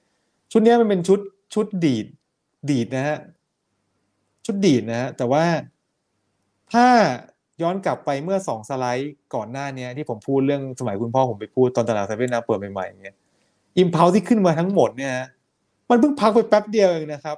[0.52, 1.20] ชุดเนี้ยมันเป็นชุด
[1.54, 2.06] ชุดดีด
[2.70, 3.18] ดีดนะฮะ
[4.46, 5.44] ชุดดีดนะฮะแต่ว่า
[6.74, 6.86] ถ้า
[7.62, 13.16] ย้อนกลับไปเมื่อสองสไลด์ก่อนหน้าเนี้ยที่ผมพูดเรื่องสมัยคุณพ่อผมไปพูดตอนตลาดเซเว่นนาเปิดใหม่ๆอย่างเงี้ย
[13.78, 15.28] อิมพาวที่ขึ้นมาทั้งหมดเนี่ยฮะ
[15.90, 17.38] มันเพิ่งพักไปแป๊บเดียวเองนะครับ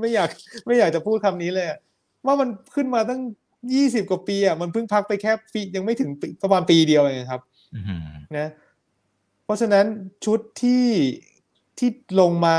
[0.00, 0.30] ไม่อยาก
[0.66, 1.78] ไม่อยากจะพูดคำนี้เลยอะ
[2.26, 3.20] ว่ามันขึ้นมาตั้ง
[3.74, 7.40] ยี่สิบกว่าปีอะมันเพิ่งพักไปแค่ปียังไม่ถึงปีประมาณปีเดียวเองครับ
[7.74, 8.50] อืมนะ
[9.44, 9.84] เพราะฉะนั้น
[10.24, 10.86] ชุดที่
[11.78, 11.88] ที่
[12.20, 12.56] ลงมา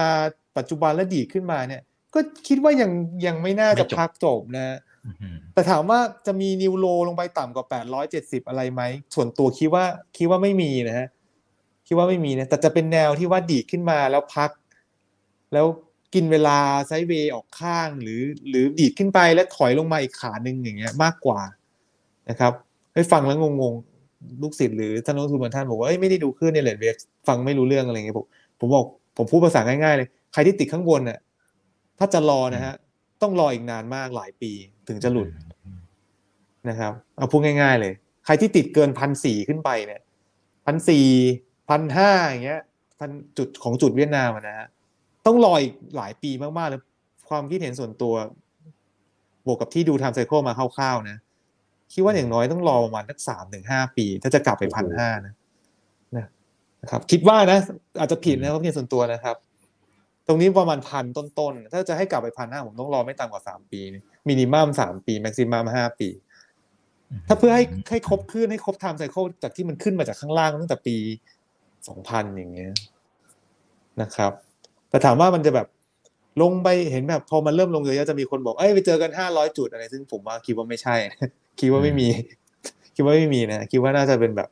[0.58, 1.82] ปัจจุบันและดีดขึ้นมาเนี่ย
[2.14, 2.92] ก็คิดว่ายัง
[3.26, 7.66] ยังไม่น่าจะพักจบนะอืมแต่ถามว่าจะมีนิวโลลงไปต่ำกว่า
[8.08, 8.82] 870 อะไรไหม
[9.16, 9.86] ส่วนตัวคิดว่า
[10.18, 11.08] คิดว่าไม่มีนะฮะ
[11.88, 14.52] คิดว่าไม่มีนะ แต่จะเป็นแนวที่ว่าดีดขึ้นมาแล้วพัก
[15.54, 15.66] แล้ว
[16.14, 21.40] กินเวลาไซด์เวย์ออกข้างหรือ หรือดีดขึ้นไปแล้วถอยลงมาอีกขาหนึ่งอย่างเงี้ยมากกว่า
[22.30, 22.54] นะครับ
[22.94, 23.93] ให้ฟังแล้วงงๆ
[24.42, 26.96] ลูกศิษย์หรือท่านนักลงทุนบางท่านบอกว่าเอ้ยไม่ได้ดูคลื่นในเลนเวฟ
[27.28, 28.26] ฟังไม่รู้เรื่องอะไรเงี้ยผม
[28.60, 28.86] ผมบอก
[29.18, 31.20] ผมพูดภาษาง่ายๆเลย ใครที่ติดข้างบนน่ะ
[32.00, 32.74] ถ้าจะรอนะฮะ
[33.22, 34.52] ต้องรออีกนานมากหลายปี
[34.88, 35.28] ถึงจะหลุด
[36.70, 37.94] นะครับเอาพูดง่าย ๆ เลย
[38.26, 40.02] ใครที่ติดเกินพันสี่ขึ้นไปเนี่ย
[40.66, 41.06] พันสี่
[41.70, 42.62] พันห้าอย่างเงี้ย
[43.00, 44.68] พันจุดของจุดเวียดนามอะนะฮะ
[45.26, 46.82] ต้องรออีกหลายปีมากๆเลย
[47.30, 48.14] ความคิดเห็นส่วนตัว
[49.46, 51.18] บวกกับที่ดู time cycle มาคร่าวๆนะ
[51.94, 55.34] คิดว่าอย่างน้อยต้องรอประมาณสักสามถึงห้าปี ถ้าจะกลับไปพันห้านะ
[56.16, 56.26] นะ
[56.82, 57.60] นะครับ คิดว่านะ
[58.00, 59.36] อาจจะผิดนะความคิดเห็นส่วนตัวนะครับ
[60.28, 63.80] ตรงนี้ประมาณพันต้นๆ ถ้าจะให้กลับไปพันห้าผมต้องรอไม่ต่ำกว่าสามปี
[64.28, 66.10] minimum สามปี maximum ห้าปี
[67.28, 70.96] ถ้าเพื่อให้ให้ครบคลื่นให้ครบ time cycle จากที่มันขึ้นมาจากข้างล่างตั้งแต่ปี
[71.88, 72.72] สองพันอย่างเงี้ย
[74.02, 74.32] นะครับ
[74.90, 75.68] แต่ถามว่ามันจะแบบ
[76.42, 80.96] ลงไปเห็นแบบพอมันเริ่มลงเยอะๆจะมีคนบอกเอ้ยไปเจอกันห้าร้อยจุดอะไรซึ่งผมว่าคิดว่าไม่ใช่
[81.60, 82.08] คิดว่าไม่มี
[82.96, 84.50] คิดว่าไม่มีนะคิดว่าน่าจะเป็นแบบ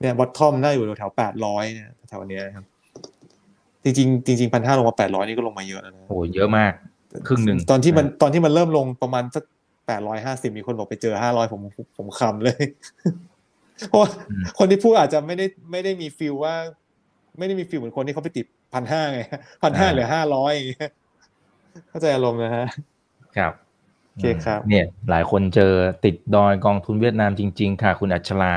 [0.00, 2.64] เนี่ยบอททอมน่าอยู่แถวแปดร้อยเนี่ยแถวๆเนี้ยนะครับ
[3.84, 6.72] จริงๆจริงๆพันห้าลงมาแปดร้อยนี่ก็ลงมาเยอะแล้วนะโอ้เยอะมาก
[7.26, 9.44] ครึ่งหนึ่งตอนที่มันตอนที่มันเริ่มลงประมาณสัก
[9.86, 11.60] แปดร้อยห้าสิบมีคนบอกไปเจอห้าร้อยผม
[11.96, 12.62] ผมคำเลย
[13.88, 14.10] เพราะว่า
[14.58, 16.54] คนที่พูดอาจจะไม่ได้ไม่ได้มี feel ว่า
[17.38, 19.20] ไม่ได้มี feel เหมือนคนที่เขาไปติดพันห้าไง
[19.62, 20.90] พันห้าเหลือห้าร้อยอย่างเงี้ย
[21.88, 22.66] เข้าใจอารมณ์นะฮะ
[23.36, 23.52] ครับ
[24.14, 25.72] โอเคครับเนี่ยหลายคนเจอ
[26.04, 28.52] ติดดอยกองทุนเวียดนามจริง ๆ ค่ะ คุณอัชรา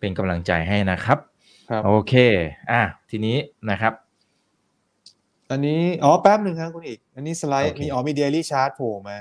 [0.00, 1.18] เป็นกำลังใจให้นะครับ
[1.70, 2.14] ครับโอเค
[2.70, 3.36] อะทีนี้
[3.70, 3.92] นะครับ
[5.50, 9.18] อันนี้อ๋อแป๊บหนึ่งครับคุณเอก อันนี้สไลด์โอเคมีอ๋อมี daily chart โผล่มา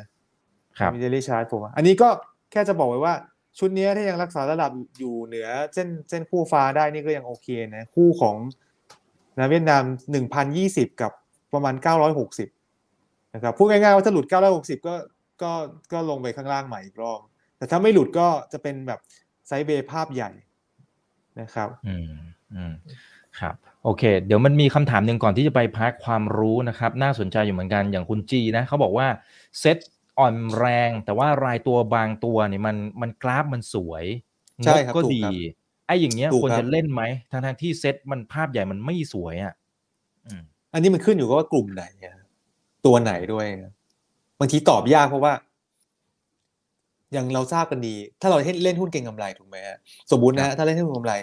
[0.80, 2.10] ครับมี daily chart โผล่มาอันนี้ก็
[2.52, 3.14] แค่จะบอกไว้ว่า
[3.60, 8.36] ชุดเนี้ยถ้ายังรักษาระดับอยู่เหนือเส้นเส้นคู่ฟ้าได้นี่ก็ยังโอเคนะ คู่ของ
[9.38, 11.12] นะเวียดนามหนึ่งพันยี่สิบกับ
[11.54, 12.50] ประมาณเก้าร้อยหกสิบ
[13.34, 14.94] นะครับพูดง่ายๆว่าถ้าหลุดเก้าร้อยหกสิบก็
[15.42, 15.52] ก็
[15.92, 17.20] ก็ลงไปข้างล่างใหม่อีกรอบ
[17.58, 19.00] แต่ถ้าไม่หลุดก็จะเป็นแบบ
[19.48, 20.32] ไซด์เบย์ภาพใหญ่
[21.40, 22.12] นะครับ อืม
[22.54, 22.74] อืม
[23.40, 29.08] ครับโอเค เดี๋ยวมันมีคำถามหนึ่งก่อนที่จะไปพักความรู้นะครับ น่าสนใจอยู่เหมือนกันอย่างคุณจีนะเขาบอกว่า
[29.60, 29.78] เซ็ต
[30.20, 34.06] อ่อนแรง แต่ว่ารายตัวบางตัวเนี่ยมันมันกราฟมันสวย
[34.66, 35.34] ใช่ครับงก็ถูกดีครับ
[35.88, 39.54] ไอ้อย่างเงี้ยถูกควรครัจะบเล่นไหมทั้งทงๆที่เซ็ตมันภาพใหญ่มันไม่สวยอะ
[40.26, 40.42] อืม
[40.74, 42.16] อันนี้มันขึ้นอยู่กับว่ากลุ่มไหนอะ
[42.86, 43.72] ตัวไหนด้วยนะ
[44.40, 45.34] บางทีตอบยากเพราะว่า
[47.14, 49.78] อย่างเราทราบกันดี ถ้าเราเล่นหุ้นเก่งกำไรถูกไหมฮะ
[50.12, 51.14] สมมตินะฮะถ้าเล่นหุ้นเก่งกำไร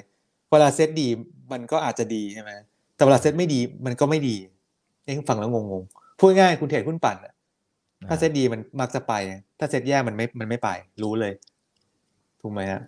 [0.51, 1.09] เวลาเซตดี
[1.53, 2.51] มันก็อาจจะดีใช่ไหม
[2.97, 4.37] แต่เวลาเซตไม่ดีมันก็ไม่ดี
[5.07, 7.35] นี่ฟังแล้วงงๆพูดง่ายๆคุณเทรดหุ้นปั่นอะ
[8.09, 9.13] ถ้าเซตดีมันมักจะไป
[9.59, 10.69] ถ้าเซตแย่มันไม่มันไม่ไป
[11.03, 11.33] รู้เลย
[12.41, 12.81] ถูกไหมฮะ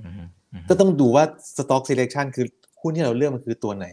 [0.00, 0.12] อืม
[0.52, 1.24] อืมก็ต้องดูว่า
[1.58, 2.46] stock selection คือ
[2.80, 3.86] หุ้นที่เราเลือกมันคือตัวไหน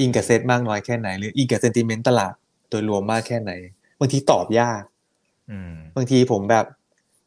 [0.00, 2.34] อิงกับเซตมากน้อยแค่ไหน หรืออิงกับ sentiment ตลาด
[2.70, 3.52] โดยรวมมากแค่ไหน
[4.00, 4.82] บางทีตอบยาก
[5.50, 6.66] อืมบางทีผมแบบ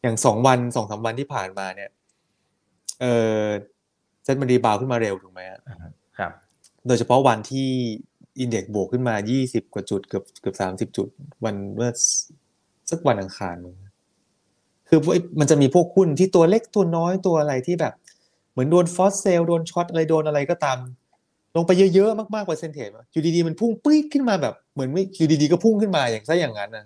[0.01, 1.89] อย่างสองวันสองสามวันที่ผ่านมาเนี่ย
[3.01, 3.05] เอ
[3.37, 3.43] อ
[4.23, 5.59] เซ็ตมัน rebound ขึ้นมาเร็วถูกไหมฮะ
[6.17, 6.31] ครับ
[6.87, 7.67] โดยเฉพาะวันที่
[8.39, 10.55] index บวกขึ้นมา20กว่าจุดเกือบเกือบ
[10.91, 11.07] 30จุด
[11.43, 11.89] วันเมื่อ
[12.89, 13.75] สักวันอังคารมั้ง
[14.89, 17.93] คือพวกไอ้มันจะมีพวกหุ้นที่ตัวเล็กตัวน้อยตัวอะไรที่แบบ
[18.51, 20.77] เหมือนโดน force sell โดน short อะไรโดนอะไรก็ตาม
[21.55, 26.83] ลงไปเยอะๆมากๆ percentage อยู่ดีๆมันพุ่งปี๊ดขึ้นมาแบบเหมือนไม่อยู่ดีๆก็พุ่งขึ้นมาอย่างซะอย่างนั้นนะ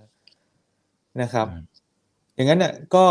[1.22, 1.64] นะครับอืม
[2.36, 3.06] อย่างนั้นน่ะก็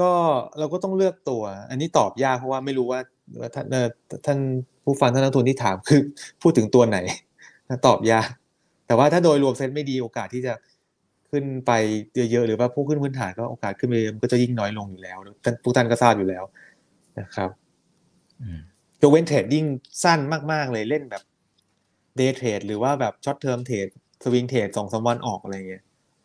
[0.00, 0.10] ก็
[0.58, 3.00] เราก็ต้องเลือกตัว อันนี้ตอบยากเพราะว่าไม่รู้ว่า
[3.40, 3.88] ว่าท่านเอ่อ
[4.26, 4.38] ท่าน
[4.84, 6.00] ผู้ฟังท่านนักลงทุนที่ถามคือ
[6.42, 6.98] พูดถึงตัวไหน
[7.86, 8.28] ตอบยาก
[8.86, 10.54] แต่ว่าถ้าโดยรวมเซ็ตไม่ดีโอกาสที่จะ
[11.30, 11.72] ขึ้นไป
[12.14, 16.44] เยอะๆหรือว่าพวกหุ้นพื้นฐานก็โอกาสขึ้นไปเยอะมันก็จะยิ่งน้อยลงอยู่แล้วท่านผู้ท่านก็ทราบอยู่แล้ว
[17.18, 17.50] นะครับ
[18.40, 18.60] อืม
[19.02, 19.64] ยกเว้น trading
[20.04, 20.20] สั้น
[20.52, 21.22] มาก ๆ เลยเล่นแบบ
[22.16, 23.88] day trade หรือว่าแบบ short term trade
[24.24, 25.82] swing trade สองสามวันออกอะไรเงี้ย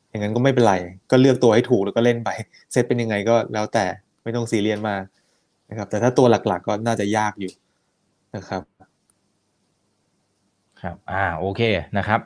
[0.09, 0.75] อย่างนั้นก็ไม่เป็นไร
[1.11, 2.29] ก็เลือกตัวให้ถูกแล้วก็เล่นไป
[2.71, 3.85] เซตเป็นยังไงก็แล้วแต่
[4.23, 5.03] ไม่ต้องซีเรียสมาก
[5.69, 7.51] นะครับ แต่ถ้าตัวหลักๆก็น่าจะยากอยู่
[8.35, 8.61] นะครับ
[10.81, 11.61] ครับ อ่าโอเค
[11.97, 12.19] นะครับ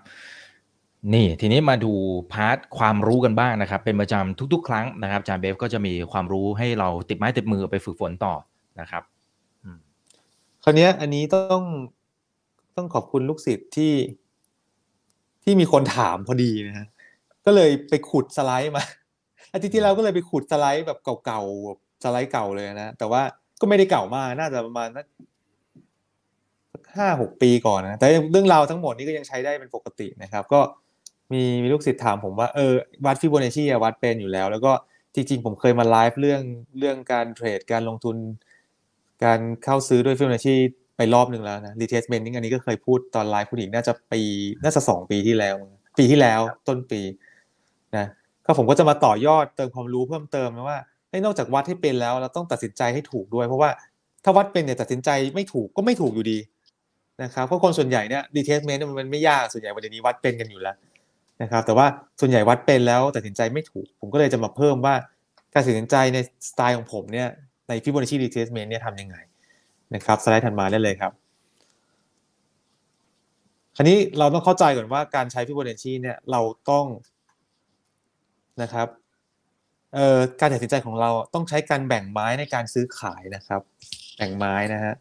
[1.14, 1.94] นี่ทีนี้มาดู
[2.34, 8.34] part ความรู้กันบ้างนะครับ เป็นประจำทุก ๆ ครั้งนะครับอาจารย์เบฟก็จะมีความรู้ให้เราติดไม้ติดมือไปฝึกฝนต่อ
[8.80, 9.04] นะครับ
[10.64, 11.64] คราวเนี้ยอันนี้ต้อง
[12.76, 13.94] ต้องขอบคุณลูกศิษย์ที่
[15.44, 16.88] ที่มีคนถามพอดีนะฮะ
[17.46, 18.84] ก็เลยไปขุดสไลด์มา
[19.54, 23.22] อาทิตย์ที่แล้วก็เลยไปขุดสไลด์แบบเก่าๆสไลด์เก่าเลยนะแต่ว่า
[23.62, 25.06] ก็ไม่ได้เก่ามากน่าจะประมาณสัก
[26.98, 30.62] ห้าหกปีก่อนนะแต่เรื่องราวทั้งหมดนี้ก็ยังใช้ได้เป็นปกตินะครับ ก็
[31.34, 32.74] มีมีลูกศิษย์ถามผมว่าเออ
[33.06, 34.72] วัดฟิโบนัชชีวัดเป็นอยู่แล้ว แล้วก็
[35.16, 36.42] จริงๆ ผมเคยมาไลฟ์เรื่อง
[36.80, 38.16] เรื่องการเทรดการลงทุน
[39.26, 40.56] การเข้าซื้อด้วยฟิโบนัชชี
[40.98, 44.22] ไปรอบหนึ่งแล้วนะ retracement อันนี้ก็เคยพูดตอนไลฟ์คุณอีกน่าจะปี
[44.64, 45.56] น่าจะสองปีที่แล้ว
[45.98, 47.02] ปีที่แล้วต้นปี
[47.98, 48.06] นะ
[48.46, 53.70] ก็ผมก็จะมาต่อยอดเติมความรู้เพิ่มเติมนะว่าเอ้ยนอกจากวัดให้เป็นแล้วเราต้องตัดสินใจให้ถูกด้วย เพราะว่า
[54.24, 56.38] ถ้าวัดเป็นเนี่ยตัดสินใจไม่ถูกก็ไม่ถูกอยู่ดี
[57.24, 60.76] นะครับเพราะคนส่วนใหญ่เนี่ย retracement มันไม่ยากส่วนใหญ่วันนี้วัดเป็นกันอยู่แล้ว
[61.42, 61.86] นะครับแต่ว่า
[62.20, 64.96] ส่วนใหญ่วัดเป็นแล้วตัดสินใจไม่ถูก ผมก็เลยจะมาเพิ่มว่า
[65.54, 66.18] การตัดสินใจใน
[66.50, 67.30] สไตล์ของผมเนี่ย
[67.68, 69.18] ในฟิโบนัชชี retracement เนี่ยทำยังไง
[69.96, 71.12] นะครับสไลด์ถัดมาได้เลยครับ
[73.76, 76.86] คราวนี้เราต้องเข้าใจก่อนว่าการใช้ฟิโบนัชชีเนี่ยเราต้อง
[78.62, 78.88] นะครับ
[79.94, 83.62] เอ่อการตัดสินใจของเราต้องใช้การแบ่งไม้ในการซื้อขายนะครับ
[84.18, 84.94] แบ่งไม้นะฮะ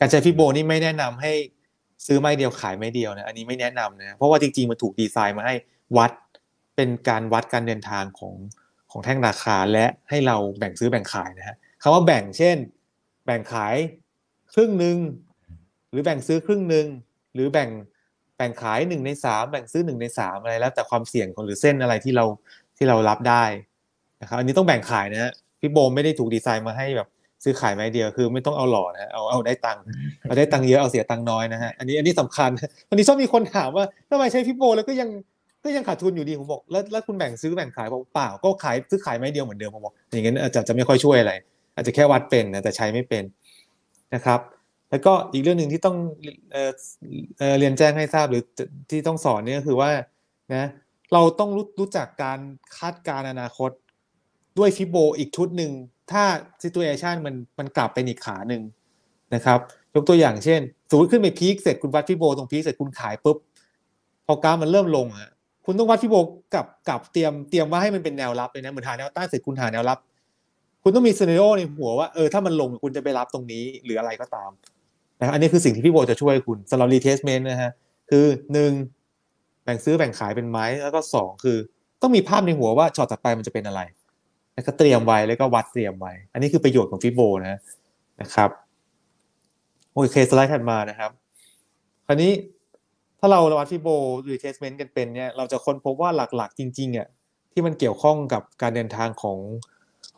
[0.00, 1.32] การใช้ฟิโบนี่ไม่แนะนำให้
[2.06, 5.54] ซื้อไม้เดียวขายไม้เดียวนะอันนี้ไม่แนะนำนะเพราะว่าจริงๆมันถูกดีไซน์มาให้
[5.96, 6.12] วัด
[6.76, 8.34] เป็นการวัดการเดินทางของ
[8.90, 12.56] ของแท่งราคาและให้เราแบ่งซื้อแบ่งขายนะฮะ คำว่าแบ่งเช่น
[13.26, 13.76] แบ่งขาย
[14.54, 14.96] ครึ่งหนึ่ง
[15.90, 16.86] หรือแบ่งซื้อครึ่งหนึ่ง
[17.34, 17.68] หรือแบ่ง
[18.36, 22.24] แบ่งขายหนึ่งในสามแบ่งซื้อหนึ่งในสามอะไรแล้ว แต่ความเสี่ยงของหรือเส้นอะไรที่เรา
[22.76, 23.44] ที่เรารับได้
[24.20, 27.08] นะครับอันนี้ต้องแบ่งขายนะฮะพี่โบมไม่ได้ถูกดีไซน์มาให้แบบ
[27.44, 29.82] ซื้อขายไม้เดียวคือไม่ต้องเอาหล่อนะเอาเอาได้ตังค์
[30.22, 32.50] เอาได้ตังค์เยอะเอาเสียตังค์น้อยนะฮะอันนี้อันนี้สำคัญ
[32.88, 35.08] วันนี้ชอบมีคนถามว่าทำไมใช้พี่โบแล้วก็ยัง
[35.64, 41.32] ก็ยังขาดทุนอยู่ดีผมบอกแล้วแล้วคุณแบ่งซื้อแบ่งขายบอกเปล่าก็ขายซื้อขายไม้เดียวเหมือนเดิมผมบอกอย่างนั้นอาจจะจะไม่ค่อยช่วยอะไร
[41.80, 43.24] อาจจะแค่วัดเป็นนะแต่ใช้ไม่เป็น
[44.14, 44.40] นะครับ
[44.90, 45.96] แล้วก็อีกเรื่องหนึ่งที่ต้อง
[46.52, 46.70] เออ
[47.38, 48.42] เออเรียนแจ้งให้ทราบหรือ
[48.90, 49.90] ที่ต้องสอนเนี่ยก็คือว่า
[50.54, 50.68] นะ
[51.12, 52.38] เราต้องรู้รู้จักการ
[52.78, 53.70] คาดการณ์อนาคต
[54.58, 55.72] ด้วยฟิโบอีกชุดหนึ่ง
[56.10, 56.22] ถ้า
[56.62, 58.62] ซิตูเอชันมันมันกลับเป็นอีกขาหนึ่ง
[59.34, 59.58] นะครับ
[59.94, 60.60] ยกตัวอย่างเช่น
[60.90, 63.36] สมมติขึ้นไป peak เสร็จคุณวัดฟิโบตรง peak เสร็จคุณขายปุ๊บ
[64.26, 65.30] พอกราฟมันเริ่มลงฮะ
[65.66, 66.16] คุณต้องวัดฟิโบ
[66.54, 69.98] กับกับเตรียมเตรียมว่าให้มันเป็นแนวรับเลยนะเหมือนหาแนวต้านเสร็จคุณหาแนวรับ
[70.82, 74.50] คุณต้องมี scenario ในหัวว่าเออถ้ามันลงคุณจะไปรับตรงนี้หรืออะไรก็ตาม
[75.20, 77.72] นะอันนี้คือสิ่งที่ฟิโบจะช่วยคุณสำหรับ retracement นะฮะ
[78.10, 78.72] คือหนึ่ง
[79.64, 81.56] แบ่งซื้อแบ่งขายเป็นไม้แล้วก็สองคือ
[82.02, 83.80] ต้องมีภาพในหัวว่าช็อตต่อไปมันจะเป็นอะไร
[84.54, 87.60] แล้วก็เตรียมไว้แล้วก็วัดเตรียมไว้ อันนี้คือประโยชน์ของฟิโบนะ
[88.20, 88.50] นะครับ
[89.92, 91.10] โอเคสไลด์ถัดมานะครับ
[92.06, 92.32] คราวนี้
[93.18, 93.88] ถ้าเราวัดฟิโบ
[94.30, 97.08] retracement กันเป็นเนี่ยเราจะค้นพบว่าหลักๆจริงๆอะ
[97.52, 99.38] ที่มันเกี่ยวข้องกับการเดินทางของ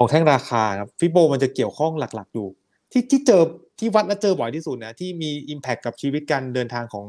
[0.02, 2.48] ของแท่งราคาครับฟิโบมันจะเกี่ยวข้องหลักๆอยู่
[2.92, 3.42] ที่ที่เจอ
[3.78, 7.04] ที่วัดและเจอบ่อยที่สุดนะที่มี impact กับชีวิตการเดินทางของ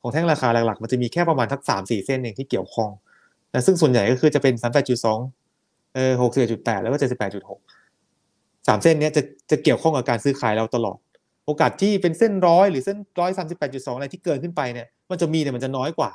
[0.00, 2.90] ของแท่งราคาหลักๆ มันจะมีแค่ประมาณสักสามสี่เส้นเองที่เกี่ยวข้อง
[3.54, 5.18] นะซึ่งส่วนใหญ่ก็คือจะเป็นสามแปดจุดสอง
[5.94, 7.60] เออหกสิบจุดแปดแล้วก็เจ็ดสิบแปดจุดหก
[8.66, 10.98] สามเส้นนี้จะจะเกี่ยวข้องกับการซื้อขายเราตลอด
[11.46, 16.10] โอกาสที่เป็นเส้นร้อยหรือเส้นร้อยสามสิบแปดจุดสองอะไรที่เกินขึ้นไปเนี่ยมันจะมีเนี่ยมันจะน้อยกว่า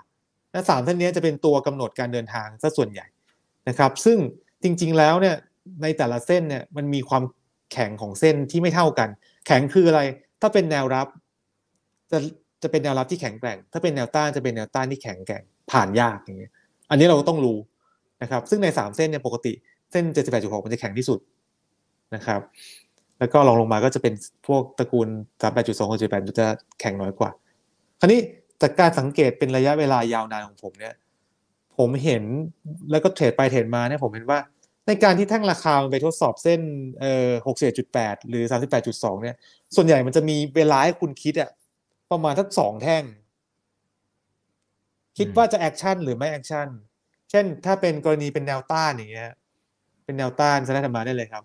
[0.52, 3.06] และสามเส้นนี้จะเป็นตัวกำหนดการเดินทางซะส่วนใหญ่
[3.70, 4.18] นะครับ ซึ่ง
[4.64, 5.36] จริง ๆแล้วเนี่ย
[5.82, 7.24] ในแต่ละเส้นเนี่ยมันมีความ
[7.74, 9.10] แข็งของเส้นที่ไม่เท่ากัน
[9.48, 10.02] แข็งคืออะไร
[10.42, 11.08] ถ้าเป็นแนวรับ
[12.12, 12.18] จะ
[12.64, 16.52] จะเป็นแนวรับที่แข็งแกร่ง ถ้าเป็นแนวต้านจะเป็นแนวต้านที่แข็งแกร่ง ผ่านยากอย่างเงี้ย
[16.90, 17.58] อันนี้เราก็ต้องรู้
[18.22, 19.54] นะครับ ซึ่งในสามเส้นเนี่ยปกติ
[19.92, 20.04] เส้น
[20.36, 21.20] 78.6 มันจะแข็งที่สุด
[22.16, 22.42] นะครับ
[23.20, 24.14] แล้วก็ลองลงมาก็จะเป็น
[24.48, 25.08] พวกตระกูล
[25.48, 26.48] 38.2 68จะ
[26.80, 27.32] แข็งน้อยกว่า
[28.00, 28.20] คราวนี้
[28.62, 30.94] จากการสังเกตเป็นระยะเวลายาวนานของผมเนี่ย
[31.78, 32.24] ผมเห็น
[32.92, 34.40] แล้วก็เทรดไปเทรดมาเนี่ยผมเห็นว่า
[34.88, 36.62] ในการที่แท่งราคามันไปทดสอบเส้น
[37.00, 37.32] เอ่อ
[37.80, 38.44] 61.8หรือ
[38.84, 39.36] 38.2เนี่ย
[39.76, 41.50] ส่วนใหญ่มันจะมีเวลาให้คุณคิดอะ
[42.12, 43.04] ประมาณสักสองแท่ง
[45.18, 46.68] คิดว่าจะ action หรือไม่ action
[47.30, 49.32] เช่น ถ้าเป็นกรณีเป็นแนวต้านอย่างเงี้ย
[50.06, 51.44] เป็นแนวต้านสไลด์ถัดมาได้เลยครับ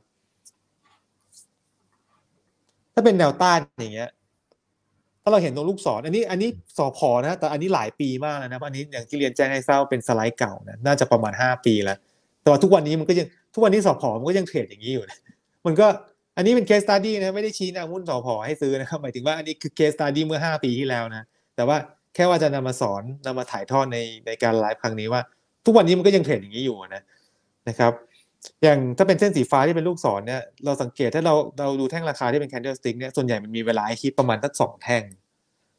[2.94, 4.10] ถ้าเป็นแนวต้านอย่างเงี้ย
[5.22, 11.98] ถ้าเราเห็นตรงลูกศรอันนี้ อันนี้สอพอนะ แต่อันนี้หลายปีมากแล้วนะ อันนี้อย่างที่เรียนแจ้งให้ทราบเป็นสไลด์เก่านะ น่าจะประมาณห้าปีแล้ว
[12.42, 15.18] แต่ว่าทุกวันนี้มันก็ยังทุกวันนี้สอพอมันก็ยังเทรดอย่างนี้อยู่นะ
[15.66, 15.86] มันก็
[16.36, 21.22] อันนี้เป็น case study นะไม่ได้ชี้นำหุ้นสอพอให้ซื้อนะครับหมายถึงว่าอันนี้คือ case study เมื่อห้าปีที่แล้วนะ
[21.56, 21.76] แต่ว่า
[22.14, 25.20] แค่ว่าจะนำมาสอนนำมาถ่ายทอดในในการไลฟ์ครั้งนี้ว่า
[25.66, 27.02] ทุกวันนี้มันก็ยังเทรดอย่างนี้อยู่นะ
[27.68, 27.92] นะครับ
[28.62, 35.02] อย่างถ้าเป็นเส้นสีฟ้าที่เป็นลูกศรเนี่ยเราสังเกตถ้าเราเราดูแท่งราคาที่เป็น candlestick เนี่ยส่วนใหญ่มันมีเวลาให้คิดประมาณสักสองแท่ง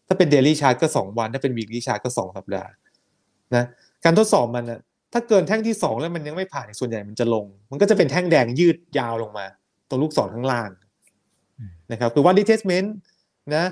[0.07, 2.72] ถ้าเป็น daily chart ก็สองวัน ถ้าเป็น weekly chart ก็สองสัปดาห์
[3.55, 3.64] นะ
[4.03, 4.80] การทดสอบมันอะ
[5.14, 9.45] ถ้าเกินแท่งที่สองแล้วมันยังไม่ผ่านส่วนใหญ่มันจะลง มันก็จะเป็นแท่งแดงยืดยาวลงมา
[9.89, 10.70] ตรงลูกศรข้างล่าง
[11.91, 12.88] นะครับคือวัด retestment
[13.55, 13.66] นะ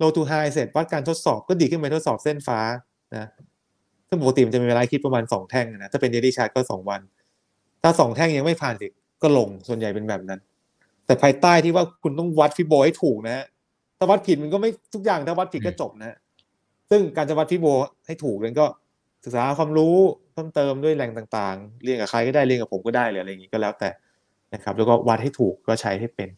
[0.00, 2.60] low to high เสร็จวัดการทดสอบก็ดีขึ้นไปทดสอบเส้นฟ้า
[3.14, 3.28] นะ
[4.08, 7.00] ซึ่งปกติมันจะมีเวลาคิดประมาณสองแท่งนะถ้าเป็น daily chart ก็สองวัน
[7.82, 8.92] ถ้าสองแท่งยังไม่ผ่านอีก
[9.22, 10.40] ก็ลงส่วนใหญ่เป็นแบบนั้น
[11.06, 13.44] แต่ภายใต้ที่ว่าคุณต้องวัดฟิโบให้ถูกนะฮะ
[13.98, 16.16] ถ้าวัดผิดมันก็ไม่ทุกอย่างถ้าวัดผิดก็จบนะ
[16.90, 17.66] ซึ่งการจะวัดฟิโบ
[18.06, 18.66] ให้ถูกนั้นก็
[19.24, 19.96] ศึกษาความรู้
[20.32, 23.90] เพิ่มเติมด้วยแหล่งต่างๆ เรียนกับใครก็ได้เรียนกับผมก็ได้หรืออะไรอย่างนี้ก็แล้วแต่
[24.54, 26.28] นะครับ แล้วก็วัดให้ถูกก็ใช้ให้เป็น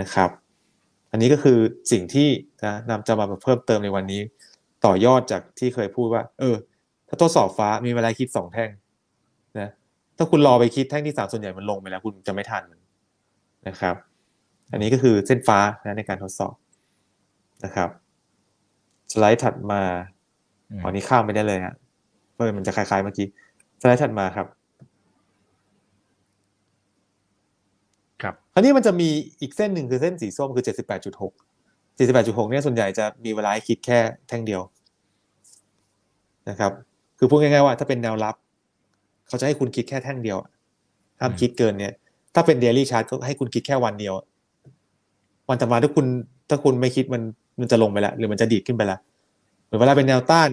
[0.00, 0.30] นะครับ
[1.10, 1.58] อันนี้ก็คือ
[1.92, 2.28] สิ่งที่
[2.64, 4.20] นะนำจะมาเพิ่มเติมในวันนี้
[4.84, 6.56] ต่อยอดจากที่เคยพูดว่า เออ
[7.08, 8.70] ถ้าทดสอบฟ้ามีเวลาคิดสองแท่ง
[9.58, 9.68] นะ
[10.16, 12.62] ถ้าคุณรอไปคิดแท่งที่สามส่วนใหญ่มันลงไปแล้วคุณจะไม่ทัน
[13.68, 13.96] นะครับ
[14.72, 16.54] อันนี้ก็คือเส้นฟ้านะในการทดสอบ
[17.64, 17.90] นะครับ
[19.12, 19.82] สไลด์ถัดมา
[20.84, 21.74] อันนี้ข้ามไปได้เลยฮะ
[22.40, 23.26] เพื่อมันจะคล้ายๆเมื่อกี้
[23.80, 24.46] สไลด์ถัดมาครับ
[28.22, 29.08] ครับอันนี้มันจะมี
[29.40, 34.60] อีกเส้นหนึ่งคือเส้นสีส้มคือ78.6 78.6เนี่ยส่วนใหญ่จะมีเวลาให้คิดแค่แท่งเดียว
[36.48, 36.72] นะครับ
[37.18, 38.34] คือพูดง่ายๆว่าถ้าเป็นแนวรับ
[39.28, 40.38] เขาจะให้คุณคิดแค่แท่งเดียว
[41.20, 41.92] ห้ามคิดเกินเนี่ย
[42.34, 44.14] ถ้าเป็นเดลี่ชาร์ตก็ให้คุณคิดแค่วันเดียว
[45.48, 46.06] วันต่อมาถ้าคุณ
[46.48, 47.22] ถ้าคุณไม่คิดมัน
[47.60, 49.00] มันจะลงไปแล้วหรือมันจะดีดขึ้นไปแล้ว
[49.64, 50.50] เหมือนเวลาเป็นแนวต้าน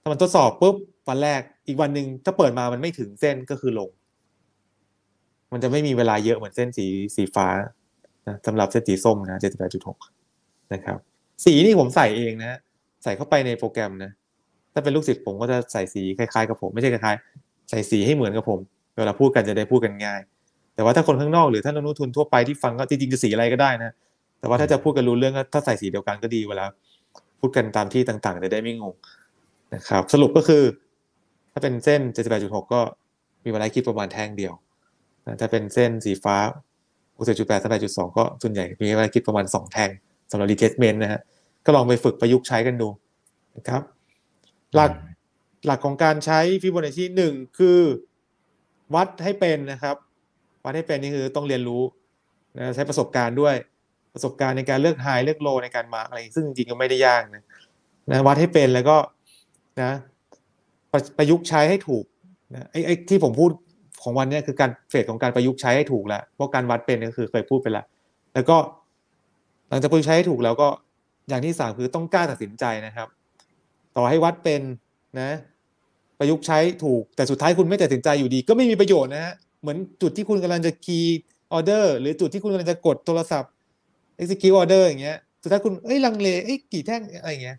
[0.00, 0.76] ถ้ามันทดสอบปุ๊บ
[1.08, 3.90] วันแรกอีกวันหนึ่งถ้าเปิดมามันไม่ถึงเส้นก็คือลง
[5.52, 6.86] มันจะไม่มีเวลาเยอะเหมือนเส้นสี
[7.16, 7.46] สีฟ้า
[8.28, 9.38] นะสำหรับเส้นสีส้มนะ
[10.04, 10.98] 78.6นะครับ
[11.44, 12.58] สีนี่ผมใส่เองนะ
[13.04, 14.10] ใส่เข้าไปในโปรแกรมนะ
[14.72, 18.58] ถ้าเป็นลูกศิษย์ผมก็จะใส่สีคล้ายๆกับผมไม่ใช่คล้ายๆใส่สีให้เหมือนกับผม
[18.98, 20.20] เวลาพูดกันจะได้พูดกันง่าย
[20.74, 23.90] แต่ว่าถ้าคนข้างนอกหรือท่านนักลงทุนทั่วไปที่ฟังก็จริงๆจะสีอะไรก็ได้นะ
[24.40, 26.64] แต่ว่าถ้าจะพูดกันรู้เรื่องก็ถ้าใส่สีเดียวกันก็ดีเวลา
[27.40, 28.94] พูดกันตามที่ต่างๆ จะได้ไม่งง
[29.74, 30.62] นะครับ สรุปก็คือ
[31.56, 32.00] ถ้าเป็นเส้น
[32.36, 32.80] 78.6 ก็
[33.44, 34.54] มีเวลาคิดประมาณแท่งเดียว
[35.40, 36.36] ถ้าเป็นเส้นสีฟ้า
[37.18, 39.90] 67.8 38.2 ก็ส่วนใหญ่มีเวลาคิดประมาณ 2 แท่ง
[40.30, 41.20] สำหรับ retestment นะฮะ
[41.64, 42.88] ก็ลองไปฝึกประยุกต์ใช้กันดู
[43.56, 43.82] นะครับ
[44.74, 44.92] หลัก
[45.66, 47.80] หลักของการใช้ฟิโบนัชชีหนึ่งคือ
[48.94, 49.96] วัดให้เป็นนะครับ
[50.64, 51.82] วัดให้เป็นนี่คือต้องเรียนรู้
[52.58, 53.54] นะใช้ประสบการณ์ด้วย
[54.14, 57.42] ประสบการณ์ในการเลือกไฮเลือกโลในการมาอะไรซึ่งจริงๆก็ไม่ได้ยากนะ
[58.10, 58.96] นะวัดให้เป็นแล้วก็
[59.82, 59.92] นะ
[60.96, 62.04] ประประยุกต์ใช้ให้ถูก
[62.54, 63.50] นะไอ้ไอ้ที่ผมพูด
[64.02, 67.84] ของวันนี้คือการเฟสของการประยุกต์ใช้ให้ถูกแล้วเพราะการวัดเป็นก็คือเคยพูดไปแล้ว
[68.34, 68.56] แล้วก็
[69.68, 70.68] หลังจากประยุกต์ใช้ให้ถูกแล้วก็
[71.28, 73.08] อย่างที่สามคือต้องกล้าตัดสินใจนะครับ
[73.96, 74.62] ต่อให้วัดเป็น
[75.20, 75.30] นะ
[76.18, 83.52] ประยุกต์ใช้ถูกแต่สุดท้ายคุณไม่ตัดสินใจอยู่ดี ก็ไม่มีประโยชน์นะฮะเหมือนจุดที่คุณกำลังจะ key order หรือจุดที่คุณกำลังจะกดโทรศัพท์
[84.20, 87.58] execute order อย่างเงี้ยสุดท้ายคุณเอ้ยลังเลเอ้ยกี่แท่งอะไรเงี้ย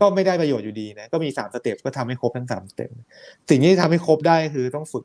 [0.00, 2.90] ก็ไม่ได้ประโยชน์อยู่ดีนะก็มีสาม step ก็ทำให้ครบทั้งสาม step
[3.50, 5.04] สิ่งที่ทำให้ครบได้คือต้องฝึก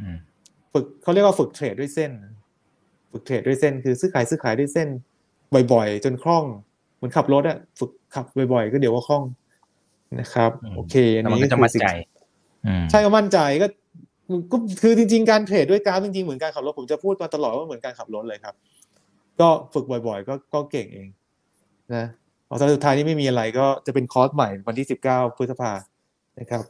[0.00, 0.16] อืม
[0.72, 2.10] ฝึกเขาเรียกว่าฝึกเทรดด้วยเส้น
[3.12, 4.88] ฝึกเทรดด้วยเส้น คือซื้อขายซื้อขายด้วยเส้น
[5.72, 6.44] บ่อยๆ จนคล่อง
[6.96, 9.22] เหมือนขับรถอะฝึกขับบ่อยๆ ก็เดี๋ยวก็คล่อง
[10.20, 11.88] นะครับอืมโอเคอันแล้วมันนี้ก็จะคือมั่นสิ่งใจ
[12.66, 13.66] อืมใช่ก็มั่นใจก็
[14.52, 18.54] ก็คือจริง ๆ การเทรดด้วยกราฟจริงๆเหมือนการขับรถผมจะพูดมาตลอดว่าเหมือนการขับรถเลยครับ
[19.40, 21.08] ก็ฝึกบ่อย ๆ ก็ก็เก่งเอง
[21.94, 22.06] นะ
[22.52, 25.72] พอสุดท้ายนี่ไม่มีอะไรก็จะเป็นคอร์สใหม่วันที่ 19 พฤษภา
[26.40, 26.62] นะครับ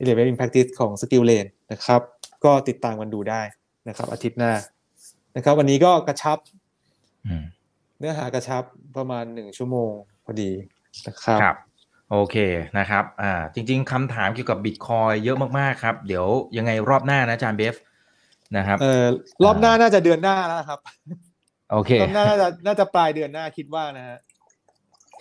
[0.00, 2.00] Elevate in Practice ของ Skill Lane นะครับ
[2.44, 3.42] ก็ติดตามกันดูได้
[3.88, 4.52] นะครับ อาทิตย์หน้า
[5.36, 6.38] นะครับ วันนี้ก็กระชับ
[7.26, 7.44] อืม
[7.98, 8.62] เนื้อหากระชับ
[8.96, 9.90] ประมาณหนึ่งชั่วโมง
[10.24, 10.50] พอดี
[11.06, 11.56] นะครับครับ
[12.10, 12.36] โอเค
[12.78, 17.74] นะครับ อ่า จริง ๆคำถามเกี่ยวกับบิตคอยเยอะมากๆครับ เดี๋ยวยังไงรอบหน้านะอาจารย์เบฟ
[18.56, 19.04] นะครับ เอ่อ
[19.44, 20.80] รอบหน้าน่าจะเดือนหน้าแล้วนะครับ
[21.72, 24.18] โอเครอบหน้าน่าจะน่าจะปลายเดือนหน้าคิดว่านะฮะ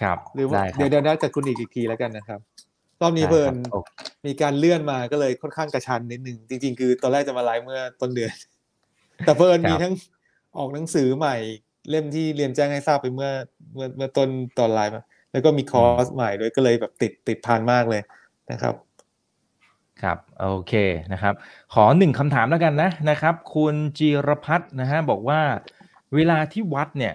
[0.01, 2.39] ครับหรือว่าได้ครับเดี๋ยวเดี๋ยวนัดกับคุณอีกอีกทีแล้วกันนะครับ
[3.01, 3.89] รอบนี้ได้เพิ่ครันบโอเค
[4.25, 8.33] มีการเลื่อนมาก็เลยค่อนข้างกระชันนิดนึงจริง ๆ คือตอนแรกจะมาไลฟ์เมื่อต้นเดือน
[9.25, 9.93] แต่เพิ่นมีทั้ง
[10.57, 11.35] ออกหนังสือใหม่
[11.89, 13.31] เล่มที่เรียนแจ้งให้ทราบไปเมื่อ
[13.73, 14.29] เมื่อเมื่อต้น
[14.59, 18.01] ตอนไลฟ์มาแล้วก็มีคอร์สใหม่ด้วยก็เลยแบบติดติดพันมากเลย
[18.51, 18.75] นะครับ
[20.01, 20.73] ครับโอเค
[21.13, 21.33] นะครับ
[21.73, 25.41] ขอหนึ่งคำถามแล้วกันนะนะครับ คุณจีรพัฒน์นะฮะบอกว่า
[26.15, 27.13] เวลาที่วัดเนี่ย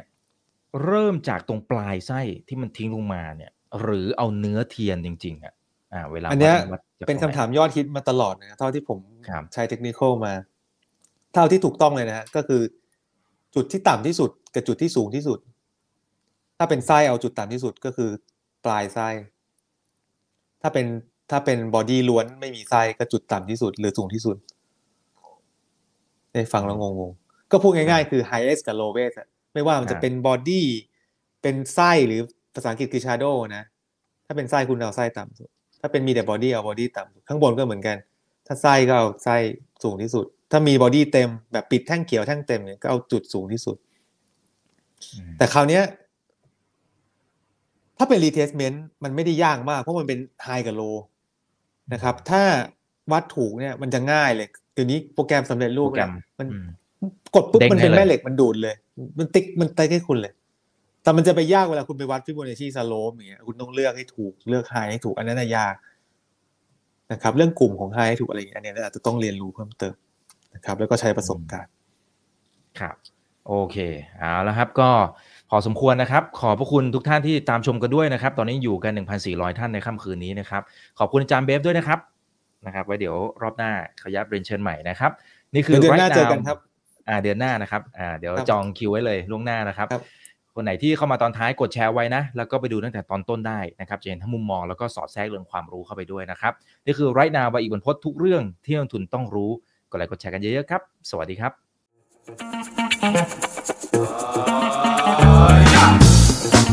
[0.85, 5.55] เริ่มจากตรงปลายไส้ที่มันทิ้งลงมาเนี่ย หรือเอาเนื้อเทียนจริง ๆ อะ
[5.93, 8.99] อ่า เวลาอันเนี้ยวัดจากเป็นตคำรงไหถามยอดฮิตมาตลอดนะเท่าที่ผม
[9.29, 10.33] ครับใช้เทคนิคอลมา
[11.35, 12.62] เท่าที่ถูกต้องเลยนะฮะก็คือ
[13.55, 15.39] จุดที่ต่ำที่สุดกับจุดที่สูงที่สุด
[16.59, 18.11] ถ้าเป็นไส้เอาจุดต่ำที่สุดก็คือ
[18.64, 19.09] ปลายไส้
[20.62, 20.87] ถ้าเป็น
[21.31, 24.37] ถ้าเป็นบอดี้ล้วนไม่มีไส้ก็จุดต่ำที่สุด หรือสูงที่สุด
[26.33, 30.67] ได้ฟังแล้วงงๆก็พูดง่ายๆคือ highest กับ lowest อะ ไม่ว่ามันจะเป็น body
[31.43, 32.21] เป็นไส้หรือ
[32.55, 33.65] ภาษาอังกฤษคือ shadow นะ
[34.27, 35.49] ถ้าเป็นไส้คุณเอาไส้ต่ำสุด
[35.81, 37.97] ถ้าเป็นมีแต่ body เอา body ต่ำสุดข้างบนก็เหมือนกัน
[38.47, 39.37] ถ้าไส้ก็เอาไส้
[39.83, 43.77] สูงที่สุด ถ้ามี body เต็มแบบปิดแท่งเขียวแท่งเต็มเนี่ยก็เอาจุดสูงที่สุด
[45.13, 45.83] อืมแต่คราวเนี้ย
[47.99, 50.97] ถ้าเป็น retracement มันไม่ได้ยากมาก เพราะมันเป็น high กับ low
[51.93, 52.43] นะครับ ถ้า
[53.13, 56.67] วัดถูกเนี่ยมันจะง่ายเลยเดี๋ยวนี้โปรแกรมสำเร็จรูปโปรแกรเนี่ยมันอืม
[57.35, 58.75] กดปุ๊บเด้งมันเป็นให้เลยแม่เหล็กมันดูดเลย
[59.19, 60.33] มันติ๊กมันติ๊กให้คุณเลย
[61.03, 65.75] แต่มันจะไปยากเวลาคุณไปวัดฟิโบนัชชี slope อย่างเงี้ยคุณต้องเลือกให้ถูกเลือก high ให้ถูกอันนั้นน่ะยาก
[67.13, 69.95] นะครับ เรื่องกลุ่มของ high ให้ถูกอะไรอย่างเงี้ยอันเนี้ยอาจจะต้องเรียนรู้เพิ่มเติม
[70.55, 71.73] นะครับ แล้วก็ใช้ประสบการณ์
[72.81, 72.97] ครับ
[73.49, 73.77] โอเค
[74.19, 74.91] เอาแล้วครับก็
[75.51, 78.93] พอสมควรนะครับ ขอบพระคุณทุกท่านที่ตามชมกันด้วยนะครับ ตอนนี้อยู่กัน
[79.27, 80.63] 1,400 ท่านในค่ำคืนนี้นะครับ
[80.99, 81.99] ขอบคุณอาจารย์เบฟด้วยนะครับ
[82.67, 83.71] นะครับ ไว้เดี๋ยวรอบหน้า
[84.03, 85.11] ขยับเรียนเชิญใหม่นะครับ
[85.55, 86.59] นี่คือเดี๋ยวเดือนหน้า Right เจอ Now กันครับ
[87.09, 90.03] อ่าเดือนหน้านะครับอ่าเดี๋ยวครับจองคิวไว้เลยล่วงหน้านะครับครับ
[90.55, 96.53] คนไหนที่เข้ามาตอนท้ายกดแชร์ไว้นะ แล้วก็ไปดูตั้งแต่ตอนต้นได้นะครับจะเห็นทั้งมุมมองแล้วก็สอดแทรกเรื่องความรู้เข้าไปด้วยนะครับ
[96.85, 99.51] นี่คือ Right Now ใบอีกบรรพตทุกเรื่องที่นักลงทุนต้องรู้
[99.91, 101.53] กดไลค์กดแชร์กันเยอะๆครับ สวัสดีครับ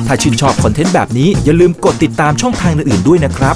[0.08, 3.56] ถ้าชื่นชอบคอนเทนต์แบบนี้อย่าลืมกดติดตามช่องทางอื่นๆด้วยนะครับ